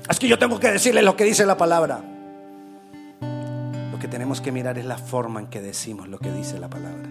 Es 0.09 0.17
que 0.19 0.29
yo 0.29 0.39
tengo 0.39 0.57
que 0.57 0.71
decirle 0.71 1.01
lo 1.01 1.17
que 1.17 1.25
dice 1.25 1.45
la 1.45 1.57
palabra. 1.57 2.01
Lo 3.91 3.99
que 3.99 4.07
tenemos 4.07 4.39
que 4.39 4.53
mirar 4.53 4.77
es 4.77 4.85
la 4.85 4.97
forma 4.97 5.41
en 5.41 5.47
que 5.47 5.59
decimos 5.61 6.07
lo 6.07 6.17
que 6.17 6.31
dice 6.31 6.59
la 6.59 6.69
palabra. 6.69 7.09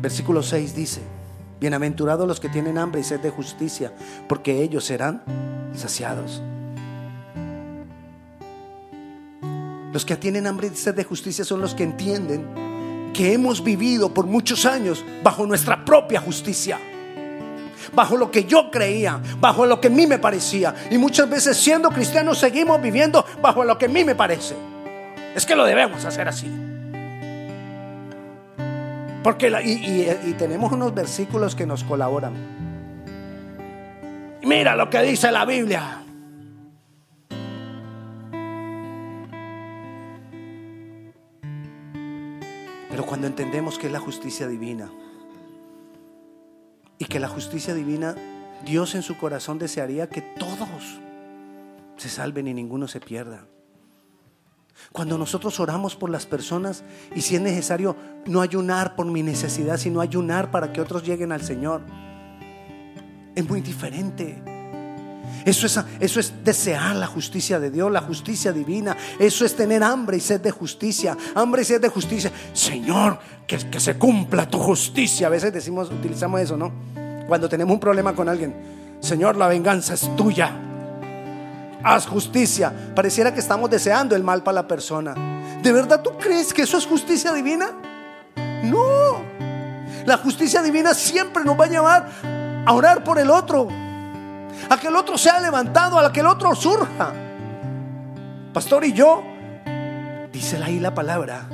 Versículo 0.00 0.42
6 0.42 0.74
dice, 0.74 1.02
bienaventurados 1.60 2.26
los 2.26 2.40
que 2.40 2.48
tienen 2.48 2.78
hambre 2.78 3.02
y 3.02 3.04
sed 3.04 3.20
de 3.20 3.28
justicia, 3.28 3.92
porque 4.26 4.62
ellos 4.62 4.86
serán 4.86 5.22
saciados. 5.74 6.42
Los 9.92 10.06
que 10.06 10.16
tienen 10.16 10.46
hambre 10.46 10.70
y 10.72 10.76
sed 10.76 10.94
de 10.94 11.04
justicia 11.04 11.44
son 11.44 11.60
los 11.60 11.74
que 11.74 11.82
entienden 11.82 12.69
que 13.20 13.34
hemos 13.34 13.62
vivido 13.62 14.14
por 14.14 14.24
muchos 14.24 14.64
años 14.64 15.04
bajo 15.22 15.44
nuestra 15.44 15.84
propia 15.84 16.22
justicia. 16.22 16.78
Bajo 17.92 18.16
lo 18.16 18.30
que 18.30 18.44
yo 18.44 18.70
creía, 18.70 19.20
bajo 19.38 19.66
lo 19.66 19.78
que 19.78 19.88
a 19.88 19.90
mí 19.90 20.06
me 20.06 20.18
parecía. 20.18 20.74
Y 20.90 20.96
muchas 20.96 21.28
veces 21.28 21.58
siendo 21.58 21.90
cristianos 21.90 22.38
seguimos 22.38 22.80
viviendo 22.80 23.22
bajo 23.42 23.62
lo 23.62 23.76
que 23.76 23.84
a 23.84 23.88
mí 23.90 24.04
me 24.04 24.14
parece. 24.14 24.54
Es 25.34 25.44
que 25.44 25.54
lo 25.54 25.66
debemos 25.66 26.02
hacer 26.06 26.28
así. 26.28 26.50
Porque 29.22 29.52
y, 29.64 30.32
tenemos 30.38 30.72
unos 30.72 30.94
versículos 30.94 31.54
que 31.54 31.66
nos 31.66 31.84
colaboran. 31.84 32.32
Mira 34.44 34.74
lo 34.76 34.88
que 34.88 35.02
dice 35.02 35.30
la 35.30 35.44
Biblia. 35.44 36.04
Cuando 43.10 43.26
entendemos 43.26 43.76
que 43.76 43.88
es 43.88 43.92
la 43.92 43.98
justicia 43.98 44.46
divina 44.46 44.88
y 46.96 47.06
que 47.06 47.18
la 47.18 47.26
justicia 47.26 47.74
divina, 47.74 48.14
Dios 48.64 48.94
en 48.94 49.02
su 49.02 49.18
corazón 49.18 49.58
desearía 49.58 50.08
que 50.08 50.22
todos 50.22 51.00
se 51.96 52.08
salven 52.08 52.46
y 52.46 52.54
ninguno 52.54 52.86
se 52.86 53.00
pierda. 53.00 53.48
Cuando 54.92 55.18
nosotros 55.18 55.58
oramos 55.58 55.96
por 55.96 56.08
las 56.08 56.24
personas 56.24 56.84
y 57.12 57.22
si 57.22 57.34
es 57.34 57.40
necesario 57.42 57.96
no 58.26 58.42
ayunar 58.42 58.94
por 58.94 59.06
mi 59.06 59.24
necesidad, 59.24 59.76
sino 59.76 60.00
ayunar 60.00 60.52
para 60.52 60.72
que 60.72 60.80
otros 60.80 61.02
lleguen 61.02 61.32
al 61.32 61.42
Señor, 61.42 61.82
es 63.34 63.48
muy 63.48 63.60
diferente. 63.60 64.40
Eso 65.44 65.66
es, 65.66 65.80
eso 66.00 66.20
es 66.20 66.32
desear 66.44 66.96
la 66.96 67.06
justicia 67.06 67.58
de 67.58 67.70
Dios, 67.70 67.90
la 67.90 68.02
justicia 68.02 68.52
divina. 68.52 68.96
Eso 69.18 69.44
es 69.44 69.56
tener 69.56 69.82
hambre 69.82 70.18
y 70.18 70.20
sed 70.20 70.40
de 70.40 70.50
justicia. 70.50 71.16
Hambre 71.34 71.62
y 71.62 71.64
sed 71.64 71.80
de 71.80 71.88
justicia. 71.88 72.30
Señor, 72.52 73.18
que, 73.46 73.58
que 73.70 73.80
se 73.80 73.96
cumpla 73.96 74.48
tu 74.48 74.58
justicia. 74.58 75.28
A 75.28 75.30
veces 75.30 75.52
decimos, 75.52 75.90
utilizamos 75.90 76.40
eso, 76.40 76.56
¿no? 76.56 76.72
Cuando 77.26 77.48
tenemos 77.48 77.72
un 77.74 77.80
problema 77.80 78.14
con 78.14 78.28
alguien. 78.28 78.54
Señor, 79.00 79.36
la 79.36 79.48
venganza 79.48 79.94
es 79.94 80.14
tuya. 80.16 80.52
Haz 81.82 82.06
justicia. 82.06 82.72
Pareciera 82.94 83.32
que 83.32 83.40
estamos 83.40 83.70
deseando 83.70 84.14
el 84.14 84.22
mal 84.22 84.42
para 84.42 84.56
la 84.56 84.68
persona. 84.68 85.14
¿De 85.62 85.72
verdad 85.72 86.02
tú 86.02 86.10
crees 86.18 86.52
que 86.52 86.62
eso 86.62 86.76
es 86.76 86.86
justicia 86.86 87.32
divina? 87.32 87.70
No. 88.64 89.22
La 90.04 90.18
justicia 90.18 90.62
divina 90.62 90.94
siempre 90.94 91.44
nos 91.44 91.58
va 91.58 91.64
a 91.64 91.68
llevar 91.68 92.08
a 92.66 92.72
orar 92.72 93.02
por 93.04 93.18
el 93.18 93.30
otro 93.30 93.68
a 94.68 94.78
que 94.78 94.88
el 94.88 94.96
otro 94.96 95.16
sea 95.16 95.40
levantado, 95.40 95.98
a 95.98 96.12
que 96.12 96.20
el 96.20 96.26
otro 96.26 96.54
surja. 96.54 97.12
Pastor, 98.52 98.84
y 98.84 98.92
yo, 98.92 99.22
dice 100.32 100.62
ahí 100.62 100.80
la 100.80 100.94
palabra, 100.94 101.48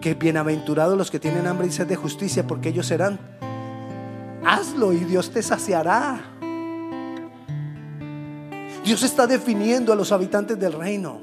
que 0.00 0.14
bienaventurados 0.14 0.96
los 0.96 1.10
que 1.10 1.18
tienen 1.18 1.46
hambre 1.46 1.66
y 1.66 1.70
sed 1.70 1.86
de 1.86 1.96
justicia, 1.96 2.46
porque 2.46 2.70
ellos 2.70 2.86
serán. 2.86 3.18
Hazlo 4.44 4.92
y 4.92 5.00
Dios 5.00 5.30
te 5.30 5.42
saciará. 5.42 6.20
Dios 8.84 9.02
está 9.02 9.26
definiendo 9.26 9.92
a 9.92 9.96
los 9.96 10.10
habitantes 10.10 10.58
del 10.58 10.72
reino. 10.72 11.22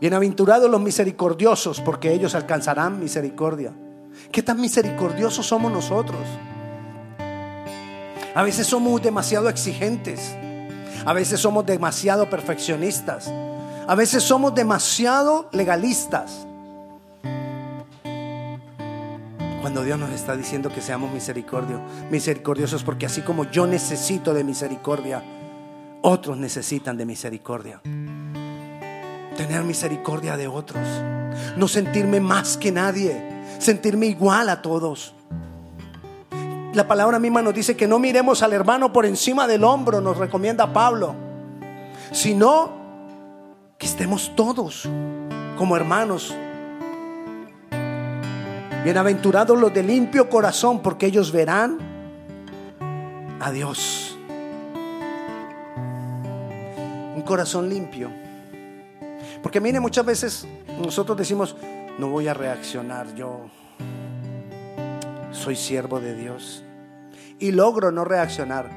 Bienaventurados 0.00 0.70
los 0.70 0.80
misericordiosos, 0.80 1.80
porque 1.80 2.12
ellos 2.12 2.34
alcanzarán 2.36 3.00
misericordia. 3.00 3.74
¿Qué 4.32 4.42
tan 4.42 4.60
misericordiosos 4.60 5.46
somos 5.46 5.72
nosotros? 5.72 6.20
A 8.34 8.42
veces 8.42 8.66
somos 8.66 9.02
demasiado 9.02 9.48
exigentes. 9.48 10.36
A 11.04 11.12
veces 11.12 11.40
somos 11.40 11.64
demasiado 11.64 12.28
perfeccionistas. 12.28 13.32
A 13.86 13.94
veces 13.94 14.22
somos 14.22 14.54
demasiado 14.54 15.48
legalistas. 15.52 16.46
Cuando 19.60 19.82
Dios 19.82 19.98
nos 19.98 20.10
está 20.10 20.36
diciendo 20.36 20.70
que 20.70 20.80
seamos 20.80 21.12
misericordio, 21.12 21.80
misericordiosos, 22.10 22.84
porque 22.84 23.06
así 23.06 23.22
como 23.22 23.50
yo 23.50 23.66
necesito 23.66 24.32
de 24.32 24.44
misericordia, 24.44 25.22
otros 26.02 26.36
necesitan 26.38 26.96
de 26.96 27.06
misericordia. 27.06 27.80
Tener 29.36 29.62
misericordia 29.64 30.36
de 30.36 30.48
otros. 30.48 30.86
No 31.56 31.66
sentirme 31.66 32.20
más 32.20 32.56
que 32.56 32.72
nadie. 32.72 33.37
Sentirme 33.58 34.06
igual 34.06 34.48
a 34.48 34.62
todos. 34.62 35.14
La 36.74 36.86
palabra 36.86 37.18
misma 37.18 37.42
nos 37.42 37.54
dice 37.54 37.76
que 37.76 37.88
no 37.88 37.98
miremos 37.98 38.42
al 38.42 38.52
hermano 38.52 38.92
por 38.92 39.04
encima 39.06 39.46
del 39.46 39.64
hombro, 39.64 40.00
nos 40.00 40.16
recomienda 40.16 40.72
Pablo. 40.72 41.14
Sino 42.12 42.70
que 43.78 43.86
estemos 43.86 44.32
todos 44.36 44.88
como 45.56 45.76
hermanos. 45.76 46.34
Bienaventurados 48.84 49.58
los 49.58 49.74
de 49.74 49.82
limpio 49.82 50.30
corazón, 50.30 50.80
porque 50.80 51.06
ellos 51.06 51.32
verán 51.32 51.78
a 53.40 53.50
Dios. 53.50 54.16
Un 57.16 57.22
corazón 57.22 57.68
limpio. 57.68 58.10
Porque 59.42 59.60
mire, 59.60 59.80
muchas 59.80 60.04
veces 60.06 60.46
nosotros 60.80 61.18
decimos, 61.18 61.56
no 61.98 62.08
voy 62.08 62.28
a 62.28 62.34
reaccionar, 62.34 63.14
yo 63.14 63.50
soy 65.32 65.56
siervo 65.56 66.00
de 66.00 66.14
Dios. 66.14 66.64
Y 67.38 67.52
logro 67.52 67.92
no 67.92 68.04
reaccionar, 68.04 68.70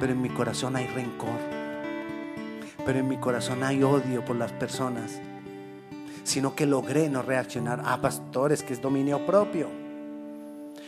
pero 0.00 0.12
en 0.12 0.20
mi 0.20 0.28
corazón 0.28 0.76
hay 0.76 0.86
rencor 0.86 1.56
pero 2.86 3.00
en 3.00 3.08
mi 3.08 3.16
corazón 3.16 3.64
hay 3.64 3.82
odio 3.82 4.24
por 4.24 4.36
las 4.36 4.52
personas, 4.52 5.20
sino 6.22 6.54
que 6.54 6.66
logré 6.66 7.10
no 7.10 7.20
reaccionar. 7.20 7.82
a 7.84 8.00
pastores, 8.00 8.62
que 8.62 8.72
es 8.72 8.80
dominio 8.80 9.26
propio. 9.26 9.68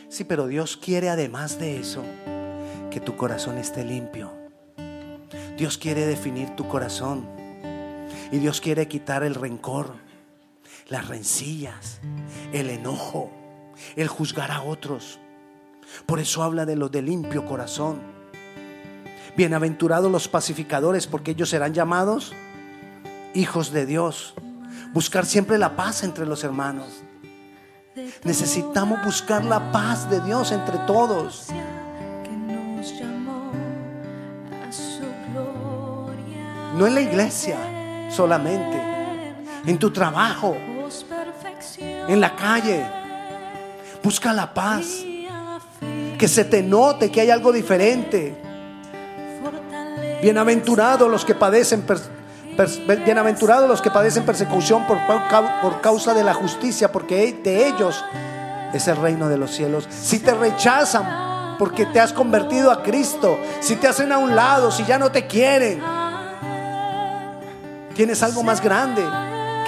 Sí, 0.09 0.22
pero 0.22 0.46
Dios 0.46 0.76
quiere 0.76 1.11
además 1.11 1.59
de 1.59 1.81
eso 1.81 2.04
que 2.92 3.00
tu 3.00 3.16
corazón 3.16 3.59
esté 3.59 3.85
limpio. 3.85 4.31
Dios 5.57 5.76
quiere 5.76 6.07
definir 6.07 6.54
tu 6.54 6.68
corazón 6.68 7.26
y 8.31 8.38
Dios 8.38 8.61
quiere 8.61 8.87
quitar 8.87 9.24
el 9.24 9.35
rencor, 9.35 9.94
las 10.88 11.09
rencillas, 11.09 12.01
el 12.53 12.70
enojo, 12.70 13.31
el 13.96 14.09
juzgar 14.09 14.51
a 14.51 14.62
otros. 14.62 15.18
Por 16.07 16.20
eso 16.20 16.42
habla 16.42 16.66
de 16.66 16.77
los 16.77 16.90
de 16.90 17.03
limpio 17.03 17.46
corazón 17.46 18.18
Bienaventurados 19.38 20.11
los 20.11 20.27
pacificadores, 20.27 21.07
porque 21.07 21.31
ellos 21.31 21.51
serán 21.51 21.72
llamados 21.72 22.33
hijos 23.35 23.70
de 23.70 23.87
Dios. 23.87 24.35
Buscar 24.92 25.24
siempre 25.27 25.59
la 25.59 25.77
paz 25.77 26.03
entre 26.03 26.27
los 26.27 26.42
hermanos. 26.42 27.05
Necesitamos 28.24 29.05
buscar 29.05 29.44
la 29.44 29.70
paz 29.70 30.11
de 30.11 30.20
Dios 30.22 30.51
entre 30.51 30.77
todos. 30.88 31.46
No 36.77 36.87
en 36.88 36.94
la 36.96 37.01
iglesia 37.01 37.59
solamente, 38.11 38.83
en 39.66 39.79
tu 39.79 39.92
trabajo, 39.92 40.57
en 42.09 42.21
la 42.21 42.35
calle. 42.35 42.85
Busca 44.03 44.33
la 44.33 44.53
paz. 44.53 44.87
Que 46.18 46.27
se 46.27 46.44
te 46.44 46.64
note 46.64 47.12
que 47.12 47.21
hay 47.21 47.31
algo 47.31 47.53
diferente 47.53 48.49
Bienaventurados 50.21 51.09
los 51.09 51.25
que 51.25 51.35
padecen 51.35 51.85
bienaventurados 53.05 53.68
los 53.68 53.81
que 53.81 53.90
padecen 53.90 54.25
persecución 54.25 54.85
por, 54.85 54.99
por 55.62 55.81
causa 55.81 56.12
de 56.12 56.25
la 56.25 56.35
justicia, 56.35 56.90
porque 56.90 57.33
de 57.33 57.68
ellos 57.68 58.05
es 58.73 58.88
el 58.88 58.97
reino 58.97 59.29
de 59.29 59.38
los 59.38 59.53
cielos. 59.53 59.87
Si 59.88 60.18
te 60.18 60.35
rechazan 60.35 61.57
porque 61.57 61.87
te 61.87 62.01
has 62.01 62.12
convertido 62.12 62.73
a 62.73 62.83
Cristo, 62.83 63.38
si 63.61 63.77
te 63.77 63.87
hacen 63.87 64.11
a 64.11 64.18
un 64.18 64.35
lado, 64.35 64.73
si 64.73 64.85
ya 64.85 64.99
no 64.99 65.12
te 65.12 65.29
quieren, 65.29 65.81
tienes 67.94 68.21
algo 68.25 68.42
más 68.42 68.61
grande 68.61 69.05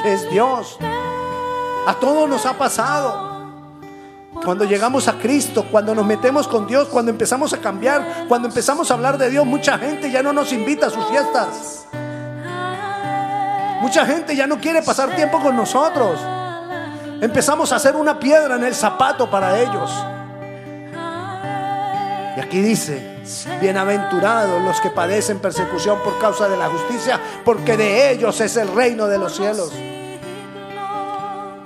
que 0.03 0.12
es 0.12 0.29
Dios. 0.31 0.79
A 1.90 1.94
todos 1.94 2.29
nos 2.29 2.46
ha 2.46 2.53
pasado. 2.53 3.50
Cuando 4.44 4.64
llegamos 4.64 5.09
a 5.09 5.14
Cristo, 5.18 5.66
cuando 5.72 5.92
nos 5.92 6.07
metemos 6.07 6.46
con 6.46 6.64
Dios, 6.64 6.87
cuando 6.87 7.11
empezamos 7.11 7.53
a 7.53 7.59
cambiar, 7.59 8.26
cuando 8.29 8.46
empezamos 8.46 8.88
a 8.88 8.94
hablar 8.94 9.18
de 9.18 9.29
Dios, 9.29 9.44
mucha 9.44 9.76
gente 9.76 10.09
ya 10.09 10.22
no 10.22 10.33
nos 10.33 10.53
invita 10.53 10.87
a 10.87 10.90
sus 10.90 11.05
fiestas. 11.07 11.87
Mucha 13.81 14.07
gente 14.07 14.37
ya 14.37 14.46
no 14.46 14.61
quiere 14.61 14.83
pasar 14.83 15.16
tiempo 15.16 15.40
con 15.40 15.57
nosotros. 15.57 16.20
Empezamos 17.20 17.72
a 17.72 17.76
hacer 17.76 17.96
una 17.96 18.20
piedra 18.20 18.55
en 18.55 18.62
el 18.62 18.74
zapato 18.76 19.29
para 19.29 19.59
ellos. 19.59 19.90
Y 22.37 22.40
aquí 22.40 22.61
dice, 22.61 23.18
bienaventurados 23.61 24.62
los 24.62 24.81
que 24.81 24.90
padecen 24.90 25.40
persecución 25.40 25.98
por 26.05 26.20
causa 26.20 26.48
de 26.48 26.57
la 26.57 26.68
justicia, 26.68 27.20
porque 27.44 27.76
de 27.76 28.12
ellos 28.12 28.40
es 28.40 28.57
el 28.57 28.72
reino 28.72 29.09
de 29.09 29.18
los 29.18 29.35
cielos. 29.35 29.72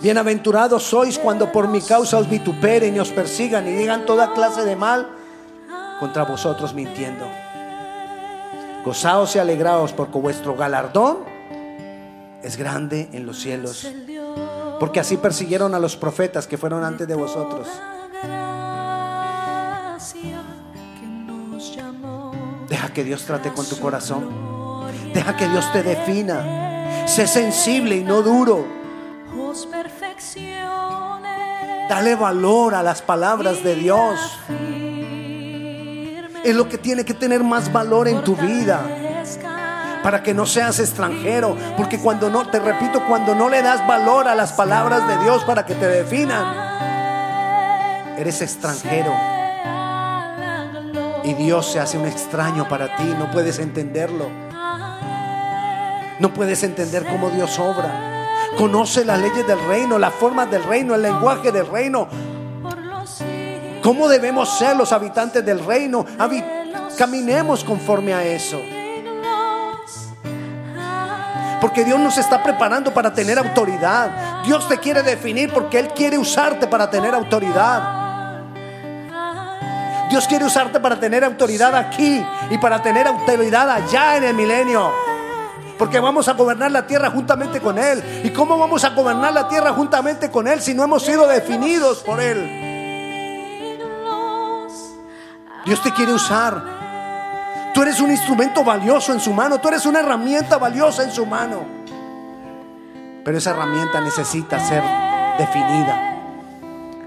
Bienaventurados 0.05 0.83
sois 0.83 1.19
cuando 1.19 1.51
por 1.51 1.67
mi 1.67 1.81
causa 1.81 2.19
os 2.19 2.29
vituperen 2.29 2.95
y 2.95 3.01
os 3.01 3.09
persigan 3.09 3.67
y 3.67 3.73
digan 3.73 4.05
toda 4.05 4.35
clase 4.35 4.63
de 4.63 4.77
mal 4.77 5.09
contra 5.99 6.25
vosotros 6.25 6.75
mintiendo. 6.75 7.25
Gozaos 8.85 9.35
y 9.35 9.39
alegraos 9.39 9.95
porque 9.95 10.19
vuestro 10.19 10.57
galardón 10.57 11.25
es 12.43 12.59
grande 12.59 13.09
en 13.15 13.25
los 13.25 13.41
cielos. 13.41 13.89
Porque 14.79 15.01
así 15.01 15.17
persiguieron 15.17 15.75
a 15.75 15.79
los 15.79 15.97
profetas 15.97 16.47
que 16.47 16.59
fueron 16.59 16.85
antes 16.85 17.09
de 17.09 17.15
vosotros. 17.15 17.67
Deja 22.69 22.93
que 22.93 23.05
Dios 23.05 23.25
trate 23.25 23.55
con 23.55 23.65
tu 23.65 23.81
corazón. 23.81 24.29
Deja 25.15 25.35
que 25.35 25.49
Dios 25.49 25.73
te 25.73 25.83
defina. 25.83 27.07
Sé 27.09 27.27
sensible 27.27 27.97
y 27.97 28.05
no 28.05 28.21
duro. 28.21 28.84
Dale 31.89 32.15
valor 32.15 32.75
a 32.75 32.83
las 32.83 33.03
palabras 33.03 33.63
de 33.63 33.75
Dios. 33.75 34.19
Es 36.43 36.55
lo 36.55 36.69
que 36.69 36.79
tiene 36.79 37.05
que 37.05 37.15
tener 37.15 37.45
más 37.45 37.73
valor 37.73 38.09
en 38.09 38.25
tu 38.25 38.35
vida. 38.37 38.81
Para 40.03 40.23
que 40.23 40.35
no 40.35 40.47
seas 40.47 40.79
extranjero. 40.81 41.57
Porque 41.77 41.99
cuando 41.99 42.31
no, 42.31 42.49
te 42.49 42.59
repito, 42.59 43.03
cuando 43.07 43.35
no 43.35 43.49
le 43.49 43.63
das 43.63 43.87
valor 43.87 44.29
a 44.29 44.35
las 44.35 44.53
palabras 44.53 45.07
de 45.07 45.19
Dios 45.19 45.45
para 45.45 45.65
que 45.67 45.75
te 45.75 45.87
definan, 45.87 46.45
eres 48.19 48.41
extranjero. 48.41 49.15
Y 51.23 51.35
Dios 51.35 51.71
se 51.73 51.81
hace 51.81 51.97
un 51.97 52.07
extraño 52.07 52.69
para 52.69 52.97
ti. 52.97 53.15
No 53.19 53.31
puedes 53.31 53.59
entenderlo. 53.59 54.29
No 56.19 56.33
puedes 56.33 56.63
entender 56.63 57.05
cómo 57.07 57.31
Dios 57.31 57.59
obra. 57.59 58.14
Conoce 58.57 59.05
las 59.05 59.21
leyes 59.21 59.47
del 59.47 59.59
reino, 59.67 59.99
las 59.99 60.15
formas 60.15 60.51
del 60.51 60.65
reino, 60.65 60.95
el 60.95 61.03
lenguaje 61.03 61.51
del 61.51 61.67
reino. 61.67 62.09
¿Cómo 63.83 64.09
debemos 64.09 64.59
ser 64.59 64.77
los 64.77 64.93
habitantes 64.93 65.45
del 65.45 65.65
reino? 65.65 66.07
caminemos 66.97 67.65
conforme 67.65 68.15
a 68.15 68.25
eso. 68.25 68.59
Porque 71.61 71.85
Dios 71.85 71.99
nos 71.99 72.17
está 72.19 72.43
preparando 72.43 72.93
para 72.93 73.13
tener 73.13 73.39
autoridad. 73.39 74.43
Dios 74.45 74.69
te 74.69 74.79
quiere 74.79 75.03
definir 75.03 75.53
porque 75.53 75.79
Él 75.79 75.89
quiere 75.89 76.19
usarte 76.19 76.67
para 76.67 76.91
tener 76.91 77.15
autoridad. 77.15 78.05
Dios 80.11 80.27
quiere 80.29 80.45
usarte 80.45 80.79
para 80.79 81.01
tener 81.01 81.25
autoridad 81.25 81.75
aquí 81.75 82.25
y 82.51 82.59
para 82.59 82.83
tener 82.83 83.07
autoridad 83.07 83.69
allá 83.71 84.17
en 84.17 84.25
el 84.25 84.35
milenio. 84.35 85.04
Porque 85.79 85.99
vamos 85.99 86.29
a 86.29 86.35
gobernar 86.35 86.71
la 86.71 86.87
tierra 86.87 87.11
juntamente 87.11 87.61
con 87.61 87.79
Él. 87.79 88.23
¿Y 88.25 88.31
cómo 88.31 88.59
vamos 88.59 88.85
a 88.85 88.91
gobernar 88.91 89.33
la 89.33 89.49
tierra 89.49 89.73
juntamente 89.73 90.31
con 90.31 90.47
Él 90.47 90.61
si 90.61 90.75
no 90.75 90.85
hemos 90.85 91.03
sido 91.03 91.27
definidos 91.27 91.99
por 91.99 92.21
Él? 92.21 92.73
Dios 95.65 95.83
te 95.83 95.93
quiere 95.93 96.13
usar. 96.13 96.63
Tú 97.75 97.83
eres 97.83 98.01
un 98.01 98.11
instrumento 98.11 98.63
valioso 98.63 99.13
en 99.13 99.21
su 99.21 99.33
mano. 99.33 99.61
Tú 99.61 99.69
eres 99.69 99.85
una 99.87 100.01
herramienta 100.01 100.59
valiosa 100.59 101.03
en 101.03 101.11
su 101.11 101.27
mano. 101.27 101.65
Pero 103.25 103.39
esa 103.39 103.51
herramienta 103.51 104.01
necesita 104.01 104.61
ser 104.61 104.83
definida. 105.39 106.15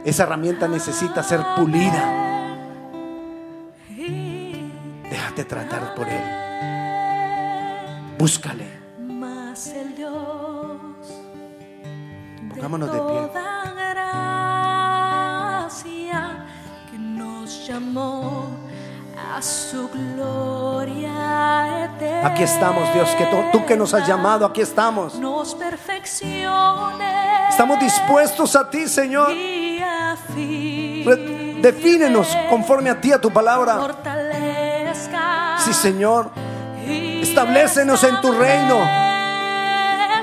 Esa 0.03 0.23
herramienta 0.23 0.67
necesita 0.67 1.23
ser 1.23 1.41
pulida. 1.55 2.27
Déjate 5.09 5.45
tratar 5.45 5.95
por 5.95 6.07
Él. 6.09 6.46
Búscale. 8.17 8.65
Pongámonos 12.49 12.91
de 12.91 12.99
pie. 12.99 13.29
que 16.91 16.97
nos 16.97 17.67
llamó 17.67 18.47
a 19.17 19.41
su 19.41 19.87
gloria 19.89 21.85
eterna. 21.85 22.27
Aquí 22.29 22.43
estamos, 22.43 22.93
Dios, 22.93 23.09
que 23.11 23.25
tú, 23.51 23.65
que 23.65 23.75
nos 23.77 23.93
has 23.93 24.07
llamado, 24.07 24.45
aquí 24.45 24.61
estamos. 24.61 25.15
Nos 25.15 25.53
perfeccione. 25.53 27.49
Estamos 27.49 27.79
dispuestos 27.79 28.55
a 28.55 28.69
ti, 28.69 28.87
Señor. 28.87 29.33
Defínenos 31.61 32.35
conforme 32.49 32.89
a 32.89 32.99
ti, 32.99 33.11
a 33.11 33.21
tu 33.21 33.31
palabra. 33.31 33.79
Sí, 35.59 35.73
Señor. 35.73 36.31
Establécenos 37.37 38.03
en 38.03 38.19
tu 38.19 38.31
reino. 38.31 38.79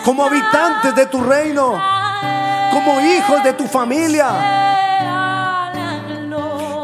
como 0.05 0.25
habitantes 0.27 0.97
de 0.97 1.07
tu 1.07 1.23
reino, 1.23 1.81
como 2.73 3.01
hijos 3.01 3.45
de 3.45 3.53
tu 3.53 3.69
familia. 3.69 4.27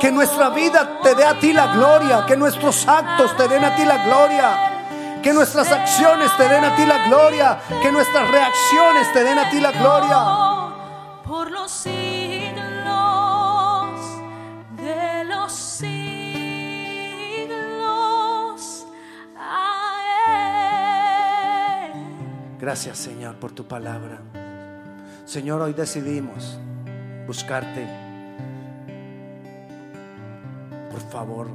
Que 0.00 0.12
nuestra 0.12 0.50
vida 0.50 1.00
te 1.02 1.16
dé 1.16 1.24
a 1.24 1.36
ti 1.40 1.52
la 1.52 1.66
gloria, 1.74 2.26
que 2.26 2.36
nuestros 2.36 2.86
actos 2.86 3.36
te 3.36 3.48
den 3.48 3.64
a 3.64 3.74
ti 3.74 3.84
la 3.84 4.04
gloria, 4.04 5.20
que 5.20 5.32
nuestras 5.32 5.72
acciones 5.72 6.30
te 6.36 6.48
den 6.48 6.64
a 6.64 6.76
ti 6.76 6.86
la 6.86 7.08
gloria, 7.08 7.58
que 7.82 7.90
nuestras 7.90 8.30
reacciones 8.30 9.12
te 9.12 9.24
den 9.24 9.36
a 9.36 9.50
ti 9.50 9.58
la 9.58 9.72
gloria. 9.72 10.18
Por 11.26 11.50
los 11.50 11.72
Gracias 22.60 22.98
Señor 22.98 23.36
por 23.36 23.52
tu 23.52 23.66
palabra. 23.66 24.20
Señor, 25.24 25.62
hoy 25.62 25.72
decidimos 25.72 26.58
buscarte. 27.26 27.86
Por 30.90 31.00
favor, 31.00 31.48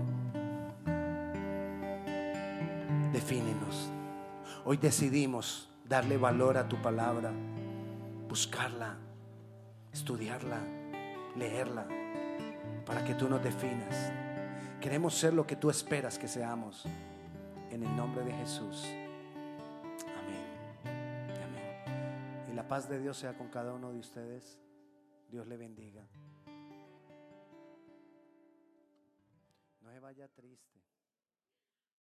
defínenos. 3.14 3.91
Hoy 4.64 4.78
decidimos 4.78 5.70
darle 5.88 6.18
valor 6.18 6.58
a 6.58 6.68
tu 6.68 6.82
palabra, 6.82 7.32
buscarla, 8.28 8.95
estudiarla, 9.93 10.58
leerla, 11.36 11.86
para 12.84 13.06
que 13.06 13.14
tú 13.14 13.30
nos 13.30 13.43
definas. 13.43 14.12
Queremos 14.82 15.14
ser 15.14 15.36
lo 15.36 15.45
que 15.45 15.56
tú 15.56 15.70
esperas 15.70 16.18
que 16.18 16.28
seamos. 16.28 16.84
En 17.70 17.84
el 17.84 17.95
nombre 17.95 18.24
de 18.24 18.32
Jesús. 18.32 18.88
Paz 22.68 22.89
de 22.89 22.99
Dios 22.99 23.18
sea 23.18 23.38
con 23.38 23.49
cada 23.49 23.74
uno 23.74 23.91
de 23.91 23.99
ustedes. 23.99 24.59
Dios 25.30 25.47
le 25.47 25.57
bendiga. 25.57 26.07
No 29.82 29.91
se 29.91 29.99
vaya 29.99 30.28
triste. 30.30 30.74